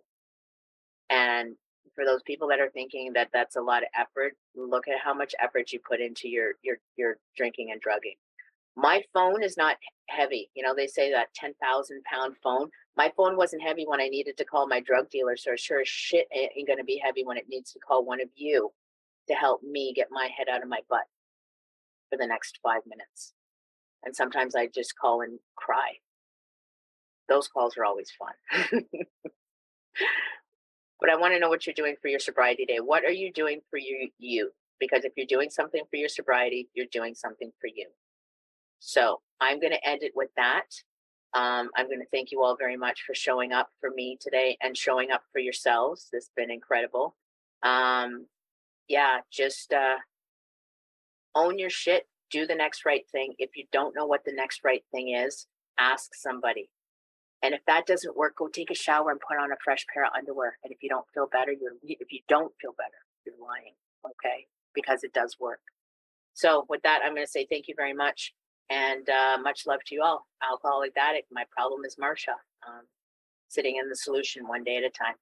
And 1.09 1.55
for 1.95 2.05
those 2.05 2.23
people 2.23 2.47
that 2.47 2.61
are 2.61 2.69
thinking 2.69 3.11
that 3.13 3.29
that's 3.33 3.57
a 3.57 3.61
lot 3.61 3.83
of 3.83 3.89
effort, 3.99 4.35
look 4.55 4.87
at 4.87 4.99
how 5.03 5.13
much 5.13 5.35
effort 5.41 5.73
you 5.73 5.79
put 5.85 5.99
into 5.99 6.29
your 6.29 6.53
your 6.63 6.77
your 6.95 7.17
drinking 7.35 7.71
and 7.71 7.81
drugging 7.81 8.15
my 8.75 9.03
phone 9.13 9.43
is 9.43 9.57
not 9.57 9.77
heavy. 10.09 10.49
You 10.55 10.63
know, 10.63 10.73
they 10.75 10.87
say 10.87 11.11
that 11.11 11.33
10,000 11.35 12.03
pound 12.03 12.35
phone. 12.43 12.69
My 12.95 13.11
phone 13.15 13.37
wasn't 13.37 13.63
heavy 13.63 13.85
when 13.87 14.01
I 14.01 14.07
needed 14.07 14.37
to 14.37 14.45
call 14.45 14.67
my 14.67 14.79
drug 14.79 15.09
dealer. 15.09 15.37
So 15.37 15.55
sure 15.55 15.81
as 15.81 15.87
shit 15.87 16.27
ain't 16.33 16.67
going 16.67 16.79
to 16.79 16.83
be 16.83 17.01
heavy 17.03 17.23
when 17.23 17.37
it 17.37 17.49
needs 17.49 17.71
to 17.73 17.79
call 17.79 18.05
one 18.05 18.21
of 18.21 18.29
you 18.35 18.71
to 19.27 19.33
help 19.33 19.61
me 19.63 19.93
get 19.95 20.07
my 20.11 20.29
head 20.35 20.47
out 20.51 20.63
of 20.63 20.69
my 20.69 20.79
butt 20.89 21.05
for 22.09 22.17
the 22.17 22.27
next 22.27 22.59
five 22.63 22.81
minutes. 22.85 23.33
And 24.03 24.15
sometimes 24.15 24.55
I 24.55 24.67
just 24.67 24.97
call 24.97 25.21
and 25.21 25.39
cry. 25.55 25.97
Those 27.29 27.47
calls 27.47 27.77
are 27.77 27.85
always 27.85 28.11
fun. 28.11 28.33
but 30.99 31.09
I 31.09 31.15
want 31.15 31.33
to 31.33 31.39
know 31.39 31.49
what 31.49 31.65
you're 31.65 31.73
doing 31.73 31.95
for 32.01 32.07
your 32.07 32.19
sobriety 32.19 32.65
day. 32.65 32.79
What 32.79 33.05
are 33.05 33.11
you 33.11 33.31
doing 33.31 33.61
for 33.69 33.77
you? 33.77 34.09
You 34.17 34.51
because 34.81 35.05
if 35.05 35.13
you're 35.15 35.27
doing 35.27 35.49
something 35.49 35.83
for 35.89 35.95
your 35.95 36.09
sobriety, 36.09 36.67
you're 36.73 36.87
doing 36.91 37.13
something 37.13 37.51
for 37.61 37.67
you. 37.67 37.87
So 38.81 39.21
I'm 39.39 39.59
going 39.59 39.71
to 39.71 39.87
end 39.87 40.01
it 40.01 40.11
with 40.15 40.29
that. 40.35 40.65
Um, 41.33 41.69
I'm 41.77 41.85
going 41.85 41.99
to 41.99 42.09
thank 42.11 42.31
you 42.31 42.43
all 42.43 42.57
very 42.57 42.75
much 42.75 43.03
for 43.05 43.13
showing 43.13 43.53
up 43.53 43.69
for 43.79 43.91
me 43.91 44.17
today 44.19 44.57
and 44.61 44.75
showing 44.75 45.11
up 45.11 45.21
for 45.31 45.39
yourselves. 45.39 46.09
This 46.11 46.25
has 46.25 46.31
been 46.35 46.51
incredible. 46.51 47.15
Um, 47.63 48.25
yeah, 48.89 49.19
just 49.31 49.71
uh, 49.71 49.97
own 51.35 51.57
your 51.59 51.69
shit. 51.69 52.07
Do 52.31 52.47
the 52.47 52.55
next 52.55 52.83
right 52.85 53.03
thing. 53.11 53.33
If 53.37 53.51
you 53.55 53.65
don't 53.71 53.95
know 53.95 54.07
what 54.07 54.25
the 54.25 54.33
next 54.33 54.61
right 54.65 54.83
thing 54.91 55.13
is, 55.13 55.45
ask 55.79 56.15
somebody. 56.15 56.69
And 57.43 57.53
if 57.53 57.61
that 57.67 57.85
doesn't 57.85 58.17
work, 58.17 58.35
go 58.37 58.47
take 58.47 58.71
a 58.71 58.75
shower 58.75 59.11
and 59.11 59.19
put 59.19 59.37
on 59.37 59.51
a 59.51 59.61
fresh 59.63 59.85
pair 59.93 60.05
of 60.05 60.11
underwear. 60.17 60.57
And 60.63 60.73
if 60.73 60.79
you 60.81 60.89
don't 60.89 61.05
feel 61.13 61.27
better, 61.31 61.51
you're 61.51 61.73
if 61.83 62.11
you 62.11 62.21
don't 62.27 62.53
feel 62.59 62.73
better, 62.77 63.05
you're 63.25 63.35
lying. 63.39 63.75
Okay, 64.05 64.47
because 64.73 65.03
it 65.03 65.13
does 65.13 65.37
work. 65.39 65.61
So 66.33 66.65
with 66.67 66.81
that, 66.81 67.01
I'm 67.03 67.13
going 67.13 67.25
to 67.25 67.31
say 67.31 67.45
thank 67.49 67.67
you 67.67 67.75
very 67.77 67.93
much. 67.93 68.33
And 68.71 69.09
uh, 69.09 69.37
much 69.43 69.67
love 69.67 69.81
to 69.87 69.95
you 69.95 70.01
all. 70.01 70.25
Alcoholic 70.49 70.93
addict. 70.97 71.27
My 71.29 71.43
problem 71.51 71.81
is 71.83 71.97
Marsha. 72.01 72.39
Um, 72.65 72.85
sitting 73.49 73.75
in 73.75 73.89
the 73.89 73.95
solution 73.97 74.47
one 74.47 74.63
day 74.63 74.77
at 74.77 74.83
a 74.83 74.89
time. 74.89 75.15